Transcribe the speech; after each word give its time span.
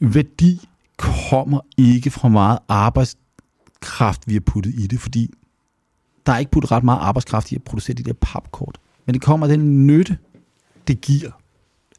værdi 0.00 0.68
kommer 0.96 1.60
ikke 1.76 2.10
fra 2.10 2.28
meget 2.28 2.58
arbejdskraft, 2.68 4.28
vi 4.28 4.32
har 4.32 4.40
puttet 4.40 4.74
i 4.74 4.86
det, 4.86 5.00
fordi 5.00 5.30
der 6.26 6.32
er 6.32 6.38
ikke 6.38 6.50
puttet 6.50 6.70
ret 6.70 6.84
meget 6.84 6.98
arbejdskraft 6.98 7.52
i 7.52 7.54
at 7.54 7.62
producere 7.62 7.94
de 7.94 8.02
der 8.02 8.12
papkort. 8.12 8.78
Men 9.06 9.14
det 9.14 9.22
kommer 9.22 9.46
af 9.46 9.50
den 9.50 9.86
nytte, 9.86 10.18
det 10.88 11.00
giver 11.00 11.30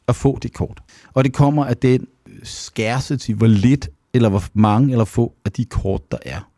at 0.08 0.16
få 0.16 0.38
det 0.42 0.52
kort. 0.52 0.82
Og 1.12 1.24
det 1.24 1.32
kommer 1.32 1.64
af 1.64 1.76
den 1.76 2.06
scarcity, 2.42 3.30
hvor 3.30 3.46
lidt 3.46 3.88
eller 4.12 4.28
hvor 4.28 4.44
mange 4.54 4.92
eller 4.92 5.04
få 5.04 5.34
af 5.44 5.52
de 5.52 5.64
kort, 5.64 6.12
der 6.12 6.18
er. 6.22 6.49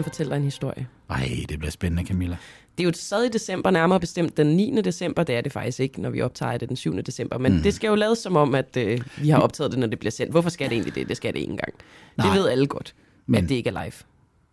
Gerne 0.00 0.04
fortælle 0.04 0.30
dig 0.30 0.36
en 0.36 0.44
historie. 0.44 0.86
Ej, 1.10 1.30
det 1.48 1.58
bliver 1.58 1.70
spændende, 1.70 2.06
Camilla. 2.06 2.36
Det 2.78 2.84
er 2.84 2.88
jo 2.88 2.92
stadig 2.94 3.32
december, 3.32 3.70
nærmere 3.70 4.00
bestemt 4.00 4.36
den 4.36 4.46
9. 4.46 4.80
december. 4.84 5.22
Det 5.22 5.36
er 5.36 5.40
det 5.40 5.52
faktisk 5.52 5.80
ikke, 5.80 6.00
når 6.02 6.10
vi 6.10 6.20
optager 6.20 6.56
det 6.58 6.68
den 6.68 6.76
7. 6.76 7.02
december. 7.02 7.38
Men 7.38 7.52
mm. 7.52 7.62
det 7.62 7.74
skal 7.74 7.88
jo 7.88 7.94
lades 7.94 8.18
som 8.18 8.36
om, 8.36 8.54
at 8.54 8.76
øh, 8.76 9.00
vi 9.16 9.28
har 9.28 9.38
optaget 9.38 9.70
det, 9.70 9.78
når 9.78 9.86
det 9.86 9.98
bliver 9.98 10.10
sendt. 10.10 10.32
Hvorfor 10.32 10.50
skal 10.50 10.68
det 10.68 10.72
egentlig 10.72 10.94
det? 10.94 11.08
Det 11.08 11.16
skal 11.16 11.32
det 11.32 11.40
ikke 11.40 11.50
engang. 11.50 11.72
Nej. 12.16 12.26
Det 12.26 12.42
ved 12.42 12.48
alle 12.48 12.66
godt, 12.66 12.94
Men- 13.26 13.44
at 13.44 13.48
det 13.48 13.54
ikke 13.54 13.70
er 13.70 13.84
live. 13.84 13.92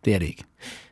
Det 0.06 0.14
er 0.16 0.20
det 0.20 0.26
ikke. 0.26 0.44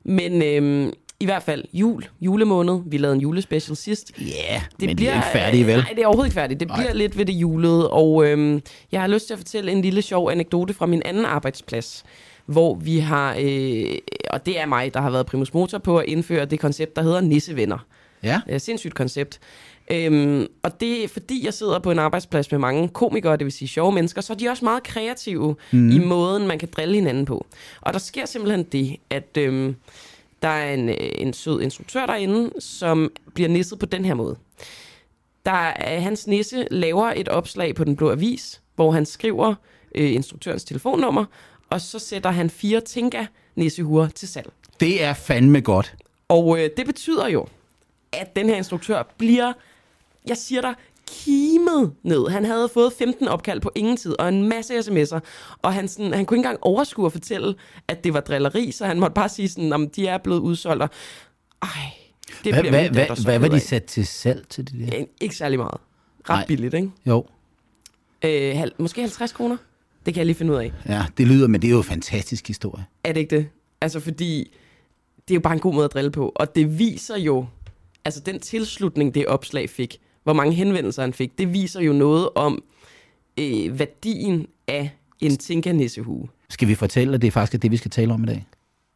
Men 0.03 0.41
øhm, 0.41 0.93
i 1.19 1.25
hvert 1.25 1.43
fald 1.43 1.63
jul, 1.73 2.03
julemåned. 2.21 2.79
Vi 2.85 2.97
lavede 2.97 3.15
en 3.15 3.21
julespecial 3.21 3.75
sidst. 3.75 4.11
Ja, 4.19 4.23
yeah, 4.23 4.61
det 4.79 4.87
men 4.87 4.95
bliver, 4.95 5.11
de 5.11 5.17
er 5.17 5.21
ikke 5.21 5.39
færdige, 5.39 5.67
vel? 5.67 5.77
Nej, 5.77 5.93
det 5.95 6.01
er 6.03 6.07
overhovedet 6.07 6.27
ikke 6.29 6.33
færdigt. 6.33 6.59
Det 6.59 6.67
bliver 6.67 6.93
lidt 6.93 7.17
ved 7.17 7.25
det 7.25 7.33
julede. 7.33 7.91
Og 7.91 8.25
øhm, 8.25 8.61
jeg 8.91 9.01
har 9.01 9.07
lyst 9.07 9.27
til 9.27 9.33
at 9.33 9.39
fortælle 9.39 9.71
en 9.71 9.81
lille 9.81 10.01
sjov 10.01 10.31
anekdote 10.31 10.73
fra 10.73 10.85
min 10.85 11.01
anden 11.05 11.25
arbejdsplads. 11.25 12.05
Hvor 12.45 12.75
vi 12.75 12.99
har, 12.99 13.35
øh, 13.39 13.97
og 14.29 14.45
det 14.45 14.59
er 14.59 14.65
mig, 14.65 14.93
der 14.93 15.01
har 15.01 15.09
været 15.09 15.25
primus 15.25 15.53
motor 15.53 15.77
på 15.77 15.97
at 15.97 16.05
indføre 16.05 16.45
det 16.45 16.59
koncept, 16.59 16.95
der 16.95 17.01
hedder 17.01 17.21
nissevenner. 17.21 17.85
Ja, 18.23 18.41
Det 18.45 18.51
er 18.51 18.55
et 18.55 18.61
sindssygt 18.61 18.93
koncept. 18.93 19.39
Øhm, 19.91 20.47
og 20.63 20.79
det 20.79 21.03
er 21.03 21.07
fordi, 21.07 21.45
jeg 21.45 21.53
sidder 21.53 21.79
på 21.79 21.91
en 21.91 21.99
arbejdsplads 21.99 22.51
med 22.51 22.59
mange 22.59 22.89
komikere, 22.89 23.37
det 23.37 23.45
vil 23.45 23.51
sige 23.51 23.67
sjove 23.67 23.91
mennesker, 23.91 24.21
så 24.21 24.33
er 24.33 24.37
de 24.37 24.49
også 24.49 24.65
meget 24.65 24.83
kreative 24.83 25.55
mm. 25.71 25.89
i 25.89 25.99
måden, 25.99 26.47
man 26.47 26.59
kan 26.59 26.69
drille 26.77 26.95
hinanden 26.95 27.25
på. 27.25 27.45
Og 27.81 27.93
der 27.93 27.99
sker 27.99 28.25
simpelthen 28.25 28.63
det, 28.63 28.97
at 29.09 29.37
øhm, 29.37 29.75
der 30.41 30.47
er 30.47 30.73
en, 30.73 30.89
øh, 30.89 30.95
en 30.99 31.33
sød 31.33 31.61
instruktør 31.61 32.05
derinde, 32.05 32.61
som 32.61 33.11
bliver 33.33 33.49
nisset 33.49 33.79
på 33.79 33.85
den 33.85 34.05
her 34.05 34.13
måde. 34.13 34.35
Der 35.45 35.51
er, 35.51 35.99
hans 35.99 36.27
nisse 36.27 36.67
laver 36.71 37.13
et 37.15 37.29
opslag 37.29 37.75
på 37.75 37.83
Den 37.83 37.95
Blå 37.95 38.11
Avis, 38.11 38.61
hvor 38.75 38.91
han 38.91 39.05
skriver 39.05 39.55
øh, 39.95 40.13
instruktørens 40.13 40.63
telefonnummer, 40.63 41.25
og 41.69 41.81
så 41.81 41.99
sætter 41.99 42.31
han 42.31 42.49
fire 42.49 42.81
Tinka 42.81 43.25
nissehuer 43.55 44.07
til 44.07 44.27
salg. 44.27 44.51
det 44.79 45.03
er 45.03 45.13
fandme 45.13 45.61
godt. 45.61 45.95
Og 46.27 46.59
øh, 46.59 46.69
det 46.77 46.85
betyder 46.85 47.27
jo, 47.27 47.47
at 48.11 48.35
den 48.35 48.49
her 48.49 48.55
instruktør 48.55 49.03
bliver, 49.17 49.53
jeg 50.27 50.37
siger 50.37 50.61
dig, 50.61 50.73
kimet 51.07 51.93
ned. 52.03 52.27
Han 52.29 52.45
havde 52.45 52.69
fået 52.69 52.93
15 52.93 53.27
opkald 53.27 53.61
på 53.61 53.71
ingen 53.75 53.97
tid, 53.97 54.19
og 54.19 54.29
en 54.29 54.49
masse 54.49 54.79
sms'er, 54.79 55.19
og 55.61 55.73
han, 55.73 55.87
sådan, 55.87 56.13
han 56.13 56.25
kunne 56.25 56.35
ikke 56.37 56.47
engang 56.47 56.59
overskue 56.61 57.05
at 57.05 57.11
fortælle, 57.11 57.55
at 57.87 58.03
det 58.03 58.13
var 58.13 58.19
drilleri, 58.19 58.71
så 58.71 58.85
han 58.85 58.99
måtte 58.99 59.13
bare 59.13 59.29
sige 59.29 59.49
sådan, 59.49 59.73
om 59.73 59.89
de 59.89 60.07
er 60.07 60.17
blevet 60.17 60.39
udsolgt, 60.39 60.83
og 60.83 60.89
ej, 61.61 61.69
det 62.43 62.53
Hvad, 62.53 62.61
bliver 62.63 62.81
min 62.81 62.93
datter 62.93 63.05
hvad, 63.05 63.15
så 63.15 63.23
hvad 63.23 63.39
var 63.39 63.47
de 63.47 63.59
sat 63.59 63.83
til 63.83 64.07
salg 64.07 64.47
til 64.49 64.67
det 64.67 64.91
der? 64.91 64.97
Ja, 64.97 65.03
Ikke 65.21 65.35
særlig 65.35 65.59
meget. 65.59 65.77
Ret 66.29 66.35
Nej. 66.37 66.45
Billigt, 66.47 66.73
ikke? 66.73 66.91
Jo, 67.05 67.25
Øh, 68.23 68.57
hal- 68.57 68.71
måske 68.77 69.01
50 69.01 69.31
kroner? 69.31 69.57
Det 70.05 70.13
kan 70.13 70.19
jeg 70.19 70.25
lige 70.25 70.35
finde 70.35 70.53
ud 70.53 70.57
af. 70.57 70.71
ja, 70.89 71.05
det 71.17 71.27
lyder, 71.27 71.47
men 71.47 71.61
det 71.61 71.67
er 71.67 71.71
jo 71.71 71.77
en 71.77 71.83
fantastisk 71.83 72.47
historie. 72.47 72.85
Er 73.03 73.11
det 73.13 73.19
ikke 73.19 73.35
det? 73.35 73.47
Altså 73.81 73.99
fordi, 73.99 74.51
det 75.27 75.33
er 75.33 75.35
jo 75.35 75.39
bare 75.39 75.53
en 75.53 75.59
god 75.59 75.73
måde 75.73 75.85
at 75.85 75.93
drille 75.93 76.11
på. 76.11 76.31
Og 76.35 76.55
det 76.55 76.79
viser 76.79 77.17
jo, 77.17 77.45
altså 78.05 78.19
den 78.19 78.39
tilslutning, 78.39 79.15
det 79.15 79.27
opslag 79.27 79.69
fik, 79.69 79.97
hvor 80.23 80.33
mange 80.33 80.53
henvendelser 80.53 81.01
han 81.01 81.13
fik, 81.13 81.37
det 81.37 81.53
viser 81.53 81.81
jo 81.81 81.93
noget 81.93 82.29
om 82.35 82.63
øh, 83.39 83.79
værdien 83.79 84.47
af 84.67 84.89
en 85.19 85.37
Tinka-nissehue. 85.37 86.27
Skal 86.49 86.67
vi 86.67 86.75
fortælle, 86.75 87.13
at 87.15 87.21
det 87.21 87.27
er 87.27 87.31
faktisk 87.31 87.61
det, 87.61 87.71
vi 87.71 87.77
skal 87.77 87.91
tale 87.91 88.13
om 88.13 88.23
i 88.23 88.27
dag? 88.27 88.45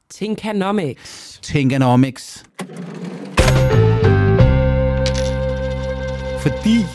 Tinkanomics. 0.10 1.40
Tinkanomics. 1.44 2.44
Fordi 6.40 6.86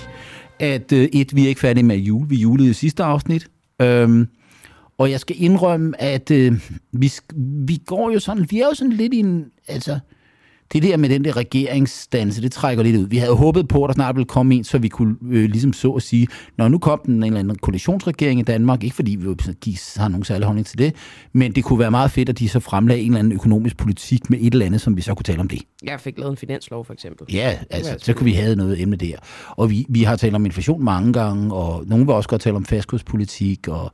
at 0.58 0.92
øh, 0.92 1.08
et, 1.12 1.36
vi 1.36 1.44
er 1.44 1.48
ikke 1.48 1.60
færdige 1.60 1.84
med 1.84 1.96
jul. 1.96 2.30
Vi 2.30 2.36
julede 2.36 2.70
i 2.70 2.72
sidste 2.72 3.04
afsnit. 3.04 3.48
Øhm, 3.82 4.28
og 4.98 5.10
jeg 5.10 5.20
skal 5.20 5.42
indrømme, 5.42 6.00
at 6.00 6.30
øh, 6.30 6.70
vi, 6.92 7.12
vi 7.66 7.80
går 7.86 8.10
jo 8.10 8.18
sådan, 8.18 8.46
vi 8.50 8.60
er 8.60 8.66
jo 8.66 8.74
sådan 8.74 8.92
lidt 8.92 9.14
i 9.14 9.18
en, 9.18 9.50
altså, 9.68 9.98
det 10.72 10.82
der 10.82 10.96
med 10.96 11.08
den 11.08 11.24
der 11.24 11.36
regeringsdannelse, 11.36 12.42
det 12.42 12.52
trækker 12.52 12.82
lidt 12.82 12.96
ud. 12.96 13.06
Vi 13.06 13.16
havde 13.16 13.34
håbet 13.34 13.68
på, 13.68 13.84
at 13.84 13.88
der 13.88 13.94
snart 13.94 14.16
ville 14.16 14.26
komme 14.26 14.54
en, 14.54 14.64
så 14.64 14.78
vi 14.78 14.88
kunne 14.88 15.16
øh, 15.30 15.50
ligesom 15.50 15.72
så 15.72 15.90
at 15.90 16.02
sige, 16.02 16.26
når 16.56 16.68
nu 16.68 16.78
kom 16.78 17.00
den 17.06 17.14
en 17.14 17.22
eller 17.22 17.40
anden 17.40 17.58
koalitionsregering 17.58 18.40
i 18.40 18.42
Danmark, 18.42 18.84
ikke 18.84 18.96
fordi 18.96 19.14
vi 19.14 19.24
jo 19.24 19.36
har 19.96 20.08
nogen 20.08 20.24
særlig 20.24 20.46
holdning 20.46 20.66
til 20.66 20.78
det, 20.78 20.94
men 21.32 21.52
det 21.52 21.64
kunne 21.64 21.78
være 21.78 21.90
meget 21.90 22.10
fedt, 22.10 22.28
at 22.28 22.38
de 22.38 22.48
så 22.48 22.60
fremlagde 22.60 23.02
en 23.02 23.06
eller 23.06 23.18
anden 23.18 23.32
økonomisk 23.32 23.76
politik 23.76 24.30
med 24.30 24.38
et 24.40 24.52
eller 24.52 24.66
andet, 24.66 24.80
som 24.80 24.96
vi 24.96 25.02
så 25.02 25.14
kunne 25.14 25.24
tale 25.24 25.40
om 25.40 25.48
det. 25.48 25.62
Jeg 25.82 26.00
fik 26.00 26.18
lavet 26.18 26.30
en 26.30 26.36
finanslov, 26.36 26.84
for 26.84 26.92
eksempel. 26.92 27.26
Ja, 27.34 27.58
altså, 27.70 27.96
så 27.98 28.12
kunne 28.12 28.24
vi 28.24 28.32
have 28.32 28.56
noget 28.56 28.82
emne 28.82 28.96
der. 28.96 29.16
Og 29.50 29.70
vi, 29.70 29.86
vi 29.88 30.02
har 30.02 30.16
talt 30.16 30.34
om 30.34 30.46
inflation 30.46 30.84
mange 30.84 31.12
gange, 31.12 31.54
og 31.54 31.84
nogen 31.86 32.06
vil 32.06 32.14
også 32.14 32.28
godt 32.28 32.40
tale 32.40 32.56
om 32.56 32.64
fastkurspolitik, 32.64 33.68
og 33.68 33.92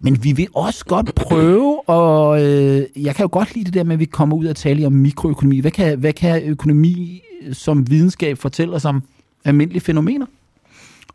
men 0.00 0.24
vi 0.24 0.32
vil 0.32 0.48
også 0.54 0.84
godt 0.84 1.14
prøve, 1.14 1.88
og 1.88 2.44
øh, 2.44 2.86
jeg 2.96 3.14
kan 3.14 3.22
jo 3.24 3.28
godt 3.32 3.54
lide 3.54 3.64
det 3.64 3.74
der 3.74 3.84
med, 3.84 3.92
at 3.92 4.00
vi 4.00 4.04
kommer 4.04 4.36
ud 4.36 4.46
og 4.46 4.56
tale 4.56 4.86
om 4.86 4.92
mikroøkonomi. 4.92 5.60
Hvad 5.60 5.70
kan, 5.70 5.98
hvad 5.98 6.12
kan 6.12 6.42
økonomi 6.42 7.22
som 7.52 7.90
videnskab 7.90 8.38
fortælle 8.38 8.74
os 8.74 8.84
om 8.84 9.02
almindelige 9.44 9.80
fænomener? 9.80 10.26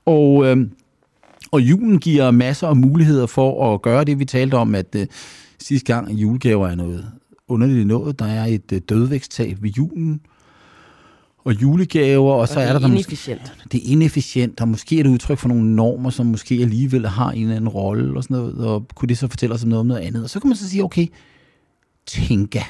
Og, 0.06 0.46
øh, 0.46 0.68
og 1.52 1.62
julen 1.62 2.00
giver 2.00 2.32
masser 2.32 2.68
af 2.68 2.76
muligheder 2.76 3.26
for 3.26 3.74
at 3.74 3.82
gøre 3.82 4.04
det, 4.04 4.20
vi 4.20 4.26
talte 4.26 4.56
om, 4.56 4.76
at 4.76 4.96
øh, 4.96 5.08
sidste 5.60 5.94
gang 5.94 6.12
julegaver 6.12 6.68
er 6.68 6.76
noget 6.76 7.06
underligt 7.48 7.88
noget. 7.88 8.20
Der 8.20 8.26
er 8.26 8.46
et 8.46 8.72
øh, 8.74 8.82
dødvægtstab 8.90 9.58
ved 9.62 9.70
julen, 9.70 10.22
og 11.44 11.62
julegaver, 11.62 12.34
og 12.34 12.48
så 12.48 12.60
og 12.60 12.62
er 12.62 12.74
det 12.74 12.82
der, 12.82 12.88
der 12.88 12.94
måske, 12.94 13.10
inefficient. 13.10 13.54
det 13.72 13.78
er 13.78 13.92
inefficient, 13.92 14.62
og 14.62 14.68
måske 14.68 15.00
er 15.00 15.04
det 15.04 15.10
udtryk 15.10 15.38
for 15.38 15.48
nogle 15.48 15.76
normer, 15.76 16.10
som 16.10 16.26
måske 16.26 16.56
alligevel 16.56 17.08
har 17.08 17.32
en 17.32 17.42
eller 17.42 17.56
anden 17.56 17.70
rolle 17.70 18.18
og 18.18 18.24
sådan 18.24 18.38
noget, 18.38 18.68
og 18.68 18.88
kunne 18.96 19.10
det 19.10 19.18
så 19.18 19.28
fortælle 19.28 19.56
os 19.56 19.66
noget 19.66 19.80
om 19.80 19.86
noget 19.86 20.02
andet? 20.02 20.24
Og 20.24 20.30
så 20.30 20.40
kan 20.40 20.48
man 20.48 20.58
så 20.58 20.70
sige, 20.70 20.84
okay, 20.84 21.08
Tinka. 22.06 22.62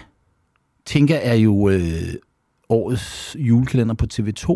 Tinka 0.85 1.19
er 1.23 1.33
jo 1.33 1.69
øh, 1.69 2.13
årets 2.69 3.35
julekalender 3.39 3.93
på 3.93 4.05
TV2, 4.13 4.47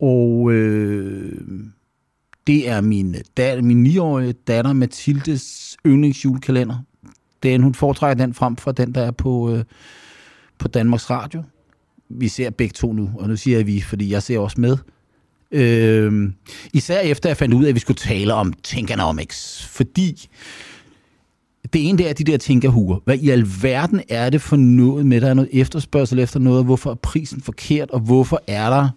og 0.00 0.52
øh, 0.52 1.32
det 2.46 2.68
er 2.68 2.80
min, 2.80 3.16
datter, 3.36 3.62
min 3.62 3.86
9-årige 3.86 4.32
datter 4.32 4.72
Mathildes 4.72 5.76
yndlingsjulekalender. 5.86 6.76
Den, 7.42 7.62
hun 7.62 7.74
foretrækker 7.74 8.24
den 8.24 8.34
frem 8.34 8.56
for 8.56 8.72
den, 8.72 8.94
der 8.94 9.00
er 9.00 9.10
på, 9.10 9.52
øh, 9.52 9.64
på 10.58 10.68
Danmarks 10.68 11.10
Radio 11.10 11.42
vi 12.10 12.28
ser 12.28 12.50
begge 12.50 12.72
to 12.72 12.92
nu, 12.92 13.10
og 13.18 13.28
nu 13.28 13.36
siger 13.36 13.56
jeg 13.58 13.66
vi, 13.66 13.80
fordi 13.80 14.10
jeg 14.12 14.22
ser 14.22 14.38
også 14.38 14.60
med. 14.60 14.76
Øh, 15.52 16.30
især 16.72 17.00
efter 17.00 17.28
jeg 17.28 17.36
fandt 17.36 17.54
ud 17.54 17.64
af, 17.64 17.68
at 17.68 17.74
vi 17.74 17.80
skulle 17.80 17.96
tale 17.96 18.34
om 18.34 18.52
Tinkernomics, 18.62 19.66
fordi 19.66 20.28
det 21.72 21.88
ene 21.88 21.98
der 21.98 22.08
er 22.08 22.12
de 22.12 22.24
der 22.24 22.36
tænkerhuer. 22.36 22.98
Hvad 23.04 23.18
i 23.18 23.30
alverden 23.30 24.00
er 24.08 24.30
det 24.30 24.40
for 24.40 24.56
noget 24.56 25.06
med, 25.06 25.20
der 25.20 25.28
er 25.28 25.34
noget 25.34 25.50
efterspørgsel 25.52 26.18
efter 26.18 26.40
noget, 26.40 26.64
hvorfor 26.64 26.90
er 26.90 26.94
prisen 26.94 27.40
forkert, 27.40 27.90
og 27.90 28.00
hvorfor 28.00 28.40
er 28.46 28.70
der 28.70 28.88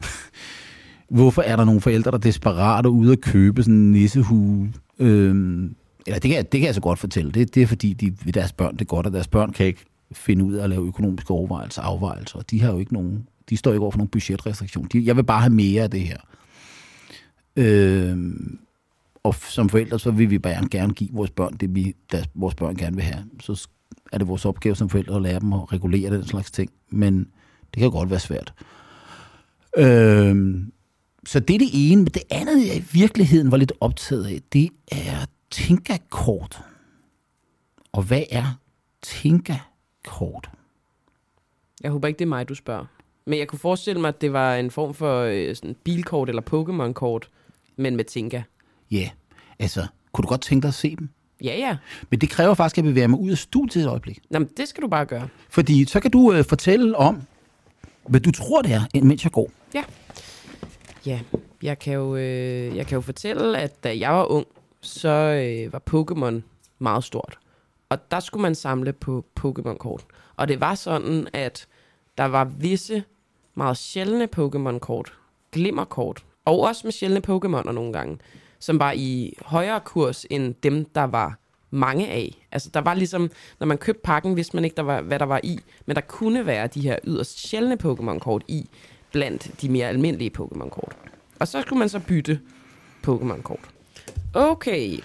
hvorfor 1.16 1.42
er 1.42 1.56
der 1.56 1.64
nogle 1.64 1.80
forældre, 1.80 2.10
der 2.10 2.16
er 2.16 2.20
desperate 2.20 2.88
ude 2.88 3.12
at 3.12 3.20
købe 3.20 3.62
sådan 3.62 3.74
en 3.74 3.90
nissehue? 3.92 4.72
Øhm, 4.98 5.74
eller 6.06 6.18
det 6.20 6.22
kan, 6.30 6.36
jeg- 6.36 6.52
det 6.52 6.60
kan 6.60 6.66
jeg 6.66 6.74
så 6.74 6.80
godt 6.80 6.98
fortælle. 6.98 7.30
Det, 7.32 7.54
det 7.54 7.62
er 7.62 7.66
fordi, 7.66 7.92
de, 7.92 8.32
deres 8.32 8.52
børn 8.52 8.72
det 8.72 8.80
er 8.80 8.84
godt, 8.84 9.06
og 9.06 9.12
deres 9.12 9.28
børn 9.28 9.52
kan 9.52 9.66
ikke 9.66 9.84
finde 10.12 10.44
ud 10.44 10.54
af 10.54 10.64
at 10.64 10.70
lave 10.70 10.86
økonomiske 10.86 11.30
overvejelser 11.30 11.82
og 11.82 11.88
afvejelser. 11.88 12.42
De 12.42 12.60
har 12.60 12.72
jo 12.72 12.78
ikke 12.78 12.92
nogen, 12.92 13.28
de 13.50 13.56
står 13.56 13.72
ikke 13.72 13.82
over 13.82 13.90
for 13.90 13.98
nogen 13.98 14.08
budgetrestriktion. 14.08 14.88
De, 14.92 15.06
jeg 15.06 15.16
vil 15.16 15.24
bare 15.24 15.40
have 15.40 15.52
mere 15.52 15.82
af 15.82 15.90
det 15.90 16.00
her. 16.00 16.18
Øh, 17.56 18.18
og 19.22 19.34
som 19.34 19.68
forældre, 19.68 19.98
så 19.98 20.10
vil 20.10 20.30
vi 20.30 20.38
bare 20.38 20.68
gerne 20.70 20.92
give 20.94 21.10
vores 21.12 21.30
børn 21.30 21.56
det, 21.56 21.74
vi, 21.74 21.94
deres, 22.12 22.26
vores 22.34 22.54
børn 22.54 22.76
gerne 22.76 22.96
vil 22.96 23.04
have. 23.04 23.24
Så 23.40 23.68
er 24.12 24.18
det 24.18 24.28
vores 24.28 24.44
opgave 24.44 24.76
som 24.76 24.88
forældre 24.88 25.16
at 25.16 25.22
lære 25.22 25.40
dem 25.40 25.52
at 25.52 25.72
regulere 25.72 26.10
den 26.10 26.26
slags 26.26 26.50
ting. 26.50 26.70
Men 26.90 27.18
det 27.74 27.80
kan 27.80 27.90
godt 27.90 28.10
være 28.10 28.20
svært. 28.20 28.54
Øh, 29.76 30.56
så 31.26 31.40
det 31.40 31.54
er 31.54 31.58
det 31.58 31.70
ene. 31.72 32.02
Men 32.02 32.12
det 32.14 32.22
andet, 32.30 32.66
jeg 32.66 32.76
i 32.76 32.84
virkeligheden 32.92 33.50
var 33.50 33.56
lidt 33.56 33.72
optaget 33.80 34.24
af, 34.24 34.40
det 34.52 34.70
er 34.92 35.26
Tinka-kort. 35.50 36.62
Og 37.92 38.02
hvad 38.02 38.22
er 38.30 38.60
Tinka-kort? 40.04 40.50
Jeg 41.82 41.90
håber 41.90 42.08
ikke, 42.08 42.18
det 42.18 42.24
er 42.24 42.28
mig, 42.28 42.48
du 42.48 42.54
spørger. 42.54 42.84
Men 43.26 43.38
jeg 43.38 43.48
kunne 43.48 43.58
forestille 43.58 44.00
mig, 44.00 44.08
at 44.08 44.20
det 44.20 44.32
var 44.32 44.54
en 44.56 44.70
form 44.70 44.94
for 44.94 45.20
øh, 45.20 45.56
sådan 45.56 45.76
bilkort 45.84 46.28
eller 46.28 46.42
Pokémon-kort, 46.42 47.28
men 47.76 47.96
med 47.96 48.04
Tinka. 48.04 48.42
Ja, 48.90 49.10
altså, 49.58 49.86
kunne 50.12 50.22
du 50.22 50.28
godt 50.28 50.40
tænke 50.40 50.62
dig 50.62 50.68
at 50.68 50.74
se 50.74 50.96
dem? 50.96 51.08
Ja, 51.44 51.56
ja. 51.56 51.76
Men 52.10 52.20
det 52.20 52.30
kræver 52.30 52.54
faktisk, 52.54 52.78
at 52.78 52.84
jeg 52.84 52.90
bevæger 52.90 53.06
mig 53.08 53.20
ud 53.20 53.30
af 53.30 53.38
studiet 53.38 53.84
et 53.84 53.88
øjeblik. 53.90 54.18
Jamen, 54.30 54.48
det 54.56 54.68
skal 54.68 54.82
du 54.82 54.88
bare 54.88 55.06
gøre. 55.06 55.28
Fordi 55.48 55.84
så 55.84 56.00
kan 56.00 56.10
du 56.10 56.32
øh, 56.32 56.44
fortælle 56.44 56.96
om, 56.96 57.22
hvad 58.08 58.20
du 58.20 58.30
tror, 58.30 58.62
det 58.62 58.72
er, 58.72 59.02
mens 59.02 59.24
jeg 59.24 59.32
går. 59.32 59.50
Ja. 59.74 59.84
Ja, 61.06 61.20
jeg 61.62 61.78
kan 61.78 61.94
jo, 61.94 62.16
øh, 62.16 62.76
jeg 62.76 62.86
kan 62.86 62.96
jo 62.96 63.00
fortælle, 63.00 63.58
at 63.58 63.84
da 63.84 63.98
jeg 63.98 64.10
var 64.10 64.24
ung, 64.24 64.46
så 64.80 65.08
øh, 65.08 65.72
var 65.72 65.82
Pokémon 65.90 66.42
meget 66.78 67.04
stort. 67.04 67.38
Og 67.88 68.10
der 68.10 68.20
skulle 68.20 68.42
man 68.42 68.54
samle 68.54 68.92
på 68.92 69.24
Pokémon-kort. 69.40 70.04
Og 70.36 70.48
det 70.48 70.60
var 70.60 70.74
sådan, 70.74 71.28
at 71.32 71.68
der 72.18 72.24
var 72.24 72.44
visse 72.44 73.04
meget 73.54 73.76
sjældne 73.76 74.28
Pokémon-kort, 74.36 75.12
glimmerkort, 75.52 76.24
og 76.44 76.60
også 76.60 76.80
med 76.84 76.92
sjældne 76.92 77.22
Pokémoner 77.28 77.72
nogle 77.72 77.92
gange, 77.92 78.18
som 78.58 78.78
var 78.78 78.92
i 78.92 79.34
højere 79.42 79.80
kurs 79.80 80.26
end 80.30 80.54
dem, 80.62 80.84
der 80.84 81.04
var 81.04 81.38
mange 81.70 82.08
af. 82.08 82.46
Altså 82.52 82.70
der 82.74 82.80
var 82.80 82.94
ligesom, 82.94 83.30
når 83.60 83.66
man 83.66 83.78
købte 83.78 84.02
pakken, 84.04 84.36
vidste 84.36 84.56
man 84.56 84.64
ikke, 84.64 84.76
der 84.76 84.82
var, 84.82 85.00
hvad 85.00 85.18
der 85.18 85.24
var 85.26 85.40
i, 85.42 85.58
men 85.86 85.96
der 85.96 86.02
kunne 86.02 86.46
være 86.46 86.66
de 86.66 86.80
her 86.80 86.98
yderst 87.04 87.48
sjældne 87.48 87.78
Pokémon-kort 87.84 88.44
i, 88.48 88.68
blandt 89.12 89.60
de 89.60 89.68
mere 89.68 89.88
almindelige 89.88 90.30
Pokémon-kort. 90.38 90.96
Og 91.40 91.48
så 91.48 91.62
skulle 91.62 91.78
man 91.78 91.88
så 91.88 92.00
bytte 92.00 92.40
Pokémon-kort. 93.06 93.70
Okay, 94.34 94.98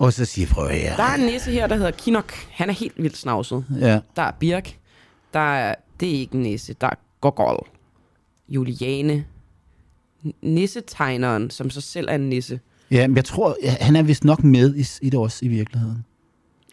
og 0.00 0.12
så 0.12 0.24
siger 0.24 0.46
prøv 0.48 0.68
her. 0.68 0.96
der 0.96 1.02
er 1.02 1.14
en 1.14 1.20
næse 1.20 1.50
her, 1.50 1.66
der 1.66 1.76
hedder 1.76 1.90
Kinok. 1.90 2.32
Han 2.50 2.68
er 2.68 2.72
helt 2.74 3.02
vildt 3.02 3.16
snavset. 3.16 3.64
Ja. 3.80 4.00
Der 4.16 4.22
er 4.22 4.30
Birk. 4.40 4.76
Der 5.34 5.40
er, 5.54 5.74
det 6.00 6.08
er 6.08 6.18
ikke 6.20 6.34
en 6.34 6.42
nisse. 6.42 6.74
Der 6.80 6.86
er 6.86 6.94
Gogol. 7.20 7.68
Juliane. 8.48 9.24
Nissetegneren, 10.42 11.50
som 11.50 11.70
så 11.70 11.80
selv 11.80 12.08
er 12.10 12.14
en 12.14 12.28
nisse. 12.28 12.60
ja, 12.90 13.06
men 13.08 13.16
jeg 13.16 13.24
tror, 13.24 13.56
han 13.80 13.96
er 13.96 14.02
vist 14.02 14.24
nok 14.24 14.44
med 14.44 14.74
i, 14.76 14.84
i 15.06 15.10
det 15.10 15.20
også 15.20 15.44
i 15.44 15.48
virkeligheden. 15.48 16.04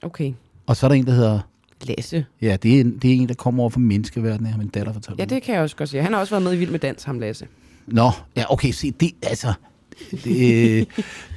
Okay. 0.01 0.33
Og 0.67 0.75
så 0.75 0.85
er 0.85 0.87
der 0.87 0.95
en, 0.95 1.05
der 1.05 1.11
hedder, 1.13 1.39
Lasse. 1.81 2.25
ja, 2.41 2.57
det 2.63 2.75
er, 2.75 2.81
en- 2.81 2.97
det 2.97 3.11
er 3.11 3.15
en, 3.15 3.27
der 3.29 3.35
kommer 3.35 3.63
over 3.63 3.69
fra 3.69 3.79
menneskeverdenen, 3.79 4.51
har 4.51 4.57
min 4.57 4.67
datter 4.67 4.93
fortalt 4.93 5.19
Ja, 5.19 5.25
det 5.25 5.43
kan 5.43 5.53
jeg 5.55 5.63
også 5.63 5.75
godt 5.75 5.89
sige. 5.89 6.03
Han 6.03 6.13
har 6.13 6.19
også 6.19 6.33
været 6.33 6.43
med 6.43 6.53
i 6.53 6.57
Vild 6.57 6.71
med 6.71 6.79
Dans, 6.79 7.03
ham 7.03 7.19
Lasse. 7.19 7.47
Nå, 7.87 8.11
ja, 8.35 8.53
okay, 8.53 8.71
se, 8.71 8.91
det, 8.91 9.11
altså, 9.23 9.53
øh, 10.27 10.85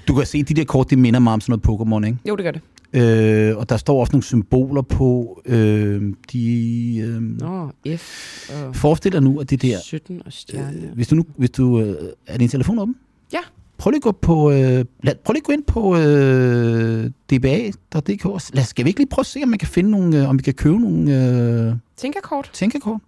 du 0.09 0.15
kan 0.15 0.27
se, 0.27 0.43
de 0.43 0.55
der 0.55 0.65
kort, 0.65 0.91
det 0.91 0.99
minder 0.99 1.21
mig 1.21 1.33
om 1.33 1.41
sådan 1.41 1.61
noget 1.65 1.81
Pokémon, 1.81 2.07
ikke? 2.07 2.19
Jo, 2.29 2.37
det 2.37 2.45
gør 2.45 2.51
det. 2.51 2.61
Øh, 2.93 3.57
og 3.57 3.69
der 3.69 3.77
står 3.77 4.01
også 4.01 4.13
nogle 4.13 4.25
symboler 4.25 4.83
på, 4.83 5.41
øh, 5.47 6.03
de, 6.33 6.97
øh, 6.99 7.21
Nå, 7.23 7.71
F 7.97 8.51
og 8.67 8.77
forestil 8.77 9.13
dig 9.13 9.23
nu, 9.23 9.41
at 9.41 9.51
det 9.51 9.63
der, 9.63 9.79
17 9.85 10.23
og 10.27 10.33
stjerne. 10.33 10.83
øh, 10.87 10.93
hvis 10.95 11.09
du 11.09 11.15
nu, 11.15 11.25
hvis 11.37 11.51
du, 11.51 11.81
øh, 11.81 11.97
er 12.27 12.39
din 12.39 12.49
telefon 12.49 12.79
åben? 12.79 12.97
Ja. 13.33 13.39
Prøv 13.79 13.91
lige 13.91 13.99
at 13.99 14.03
gå 14.03 14.13
på, 14.13 14.51
øh, 14.51 14.85
lad, 15.03 15.15
prøv 15.25 15.33
lige 15.33 15.41
at 15.41 15.45
gå 15.45 15.53
ind 15.53 15.65
på 15.65 15.97
øh, 15.97 17.11
dba.dk. 17.31 18.55
Lad, 18.55 18.65
skal 18.65 18.85
vi 18.85 18.89
ikke 18.91 19.01
lige 19.01 19.09
prøve 19.11 19.23
at 19.23 19.27
se, 19.27 19.41
om 19.43 19.49
man 19.49 19.59
kan 19.59 19.69
finde 19.69 19.91
nogle, 19.91 20.21
øh, 20.23 20.29
om 20.29 20.39
vi 20.39 20.43
kan 20.43 20.55
købe 20.55 20.79
nogle 20.81 21.69
øh, 21.69 21.75
Tænkerkort. 21.97 22.51
tænkekort? 22.53 23.01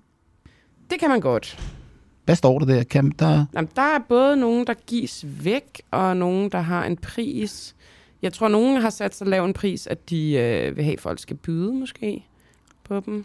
Det 0.91 1.01
kan 1.01 1.09
man 1.09 1.21
godt. 1.21 1.59
Hvad 2.25 2.37
står 2.37 2.59
der 2.59 2.67
der? 2.67 2.83
Kan, 2.83 3.13
der 3.19 3.45
Jamen, 3.55 3.71
der 3.77 3.83
er 3.83 3.99
både 4.09 4.37
nogen, 4.37 4.67
der 4.67 4.75
gives 4.87 5.25
væk, 5.45 5.83
og 5.91 6.17
nogen, 6.17 6.51
der 6.51 6.61
har 6.61 6.85
en 6.85 6.97
pris. 6.97 7.75
Jeg 8.23 8.33
tror, 8.33 8.49
nogen 8.49 8.81
har 8.81 8.91
sat 8.91 9.15
så 9.15 9.25
lav 9.25 9.45
en 9.45 9.53
pris, 9.53 9.87
at 9.87 10.11
de 10.11 10.33
øh, 10.33 10.77
vil 10.77 10.85
have, 10.85 10.93
at 10.93 11.01
folk 11.01 11.19
skal 11.19 11.37
byde 11.37 11.73
måske 11.73 12.25
på 12.85 13.01
dem. 13.07 13.25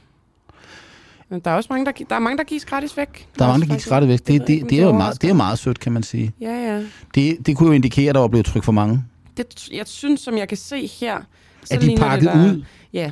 Men 1.29 1.39
der 1.39 1.51
er 1.51 1.55
også 1.55 1.67
mange, 1.69 1.85
der, 1.85 1.91
der, 2.09 2.15
er 2.15 2.19
mange, 2.19 2.37
der 2.37 2.43
gives 2.43 2.65
gratis 2.65 2.97
væk. 2.97 3.27
der 3.39 3.45
er 3.45 3.49
mange, 3.49 3.61
der 3.61 3.67
faktisk. 3.67 3.87
skrættet 3.87 4.09
væk. 4.09 4.19
Det, 4.19 4.47
det, 4.47 4.61
om 4.61 4.67
det, 4.67 4.79
er 4.79 4.83
jo 4.83 4.91
meget, 4.91 5.21
det 5.21 5.29
er 5.29 5.33
meget 5.33 5.59
sødt, 5.59 5.79
kan 5.79 5.91
man 5.91 6.03
sige. 6.03 6.31
Ja, 6.41 6.73
ja. 6.73 6.83
Det, 7.15 7.47
det 7.47 7.57
kunne 7.57 7.67
jo 7.67 7.73
indikere, 7.73 8.09
at 8.09 8.15
der 8.15 8.21
var 8.21 8.27
blevet 8.27 8.45
trykt 8.45 8.65
for 8.65 8.71
mange. 8.71 9.03
Det, 9.37 9.69
jeg 9.71 9.87
synes, 9.87 10.21
som 10.21 10.37
jeg 10.37 10.47
kan 10.47 10.57
se 10.57 10.87
her, 10.87 11.21
så 11.63 11.75
Er 11.75 11.79
de 11.79 11.95
pakket 11.97 12.29
det, 12.29 12.35
der, 12.35 12.45
ud? 12.45 12.63
Ja, 12.93 13.11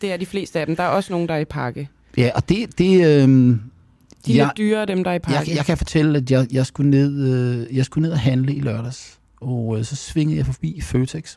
det 0.00 0.12
er 0.12 0.16
de 0.16 0.26
fleste 0.26 0.60
af 0.60 0.66
dem. 0.66 0.76
Der 0.76 0.82
er 0.82 0.88
også 0.88 1.12
nogen, 1.12 1.28
der 1.28 1.34
er 1.34 1.38
i 1.38 1.44
pakke. 1.44 1.88
Ja, 2.16 2.30
og 2.34 2.48
det... 2.48 2.78
det 2.78 3.22
øh, 3.22 3.56
De 4.26 4.32
er 4.32 4.44
jeg, 4.44 4.52
dyrere, 4.56 4.86
dem 4.86 5.04
der 5.04 5.10
er 5.10 5.14
i 5.14 5.18
pakke. 5.18 5.50
jeg, 5.50 5.56
jeg 5.56 5.64
kan 5.64 5.76
fortælle, 5.76 6.18
at 6.18 6.30
jeg, 6.30 6.46
jeg, 6.52 6.66
skulle 6.66 6.90
ned, 6.90 7.28
øh, 7.28 7.76
jeg 7.76 7.84
skulle 7.84 8.02
ned 8.02 8.12
og 8.12 8.20
handle 8.20 8.54
i 8.54 8.60
lørdags. 8.60 9.20
Og 9.40 9.78
øh, 9.78 9.84
så 9.84 9.96
svingede 9.96 10.38
jeg 10.38 10.46
forbi 10.46 10.80
Føtex. 10.80 11.36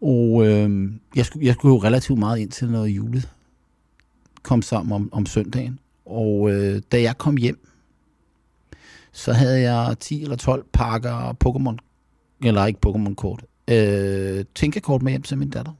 Og 0.00 0.46
øh, 0.46 0.92
jeg, 1.16 1.26
skulle, 1.26 1.46
jeg 1.46 1.54
skulle 1.54 1.74
jo 1.74 1.82
relativt 1.82 2.18
meget 2.18 2.38
ind 2.38 2.50
til 2.50 2.70
noget 2.70 2.88
julet. 2.88 3.28
Kom 4.42 4.62
sammen 4.62 4.92
om, 4.92 5.08
om 5.12 5.26
søndagen. 5.26 5.78
Og 6.06 6.50
øh, 6.50 6.82
da 6.92 7.02
jeg 7.02 7.18
kom 7.18 7.36
hjem, 7.36 7.68
så 9.12 9.32
havde 9.32 9.60
jeg 9.72 9.96
10 10.00 10.22
eller 10.22 10.36
12 10.36 10.64
pakker 10.72 11.36
Pokémon, 11.44 11.76
eller 12.46 12.66
ikke 12.66 12.80
Pokémon-kort, 12.86 13.44
øh, 13.68 14.44
tænkekort 14.54 15.02
med 15.02 15.12
hjem 15.12 15.22
til 15.22 15.38
min 15.38 15.50
datter. 15.50 15.72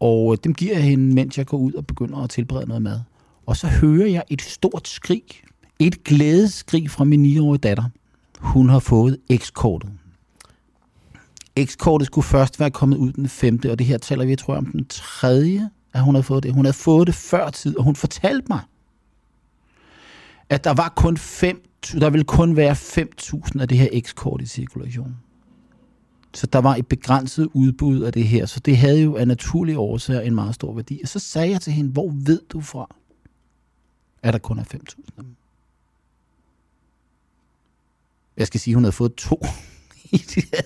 Og 0.00 0.32
øh, 0.32 0.38
dem 0.44 0.54
giver 0.54 0.74
jeg 0.74 0.82
hende, 0.82 1.14
mens 1.14 1.38
jeg 1.38 1.46
går 1.46 1.58
ud 1.58 1.72
og 1.72 1.86
begynder 1.86 2.18
at 2.18 2.30
tilberede 2.30 2.66
noget 2.66 2.82
mad. 2.82 3.00
Og 3.46 3.56
så 3.56 3.66
hører 3.66 4.06
jeg 4.06 4.22
et 4.30 4.42
stort 4.42 4.88
skrig. 4.88 5.22
Et 5.78 6.04
glædeskrig 6.04 6.90
fra 6.90 7.04
min 7.04 7.36
9-årige 7.36 7.58
datter. 7.58 7.84
Hun 8.38 8.68
har 8.68 8.78
fået 8.78 9.18
X-kortet. 9.36 9.90
X-kortet 11.64 12.06
skulle 12.06 12.24
først 12.24 12.60
være 12.60 12.70
kommet 12.70 12.96
ud 12.96 13.12
den 13.12 13.28
5. 13.28 13.60
Og 13.68 13.78
det 13.78 13.86
her 13.86 13.98
taler 13.98 14.24
vi, 14.24 14.36
tror 14.36 14.54
jeg, 14.54 14.58
om 14.58 14.66
den 14.66 14.86
3. 14.88 15.60
at 15.92 16.02
hun 16.02 16.14
havde 16.14 16.22
fået 16.24 16.42
det. 16.42 16.54
Hun 16.54 16.64
havde 16.64 16.76
fået 16.76 17.06
det 17.06 17.14
før 17.14 17.50
tid, 17.50 17.78
og 17.78 17.84
hun 17.84 17.96
fortalte 17.96 18.46
mig, 18.48 18.60
at 20.48 20.64
der 20.64 20.74
var 20.74 20.92
kun 20.96 21.16
5, 21.16 21.62
der 21.92 22.10
ville 22.10 22.24
kun 22.24 22.56
være 22.56 22.72
5.000 22.72 23.60
af 23.60 23.68
det 23.68 23.78
her 23.78 24.00
X-kort 24.00 24.40
i 24.40 24.46
cirkulation. 24.46 25.16
Så 26.34 26.46
der 26.46 26.58
var 26.58 26.76
et 26.76 26.86
begrænset 26.86 27.48
udbud 27.52 28.00
af 28.00 28.12
det 28.12 28.24
her, 28.24 28.46
så 28.46 28.60
det 28.60 28.76
havde 28.76 29.02
jo 29.02 29.16
af 29.16 29.28
naturlige 29.28 29.78
årsager 29.78 30.20
en 30.20 30.34
meget 30.34 30.54
stor 30.54 30.74
værdi. 30.74 31.00
Og 31.02 31.08
så 31.08 31.18
sagde 31.18 31.50
jeg 31.50 31.60
til 31.60 31.72
hende, 31.72 31.90
hvor 31.90 32.12
ved 32.24 32.40
du 32.52 32.60
fra, 32.60 32.96
at 34.22 34.32
der 34.32 34.38
kun 34.38 34.58
er 34.58 34.62
5.000 34.62 34.74
af 34.76 35.12
dem? 35.16 35.26
Jeg 38.36 38.46
skal 38.46 38.60
sige, 38.60 38.74
hun 38.74 38.84
havde 38.84 38.92
fået 38.92 39.14
to 39.14 39.46
i 40.12 40.16
de 40.16 40.40
der, 40.40 40.60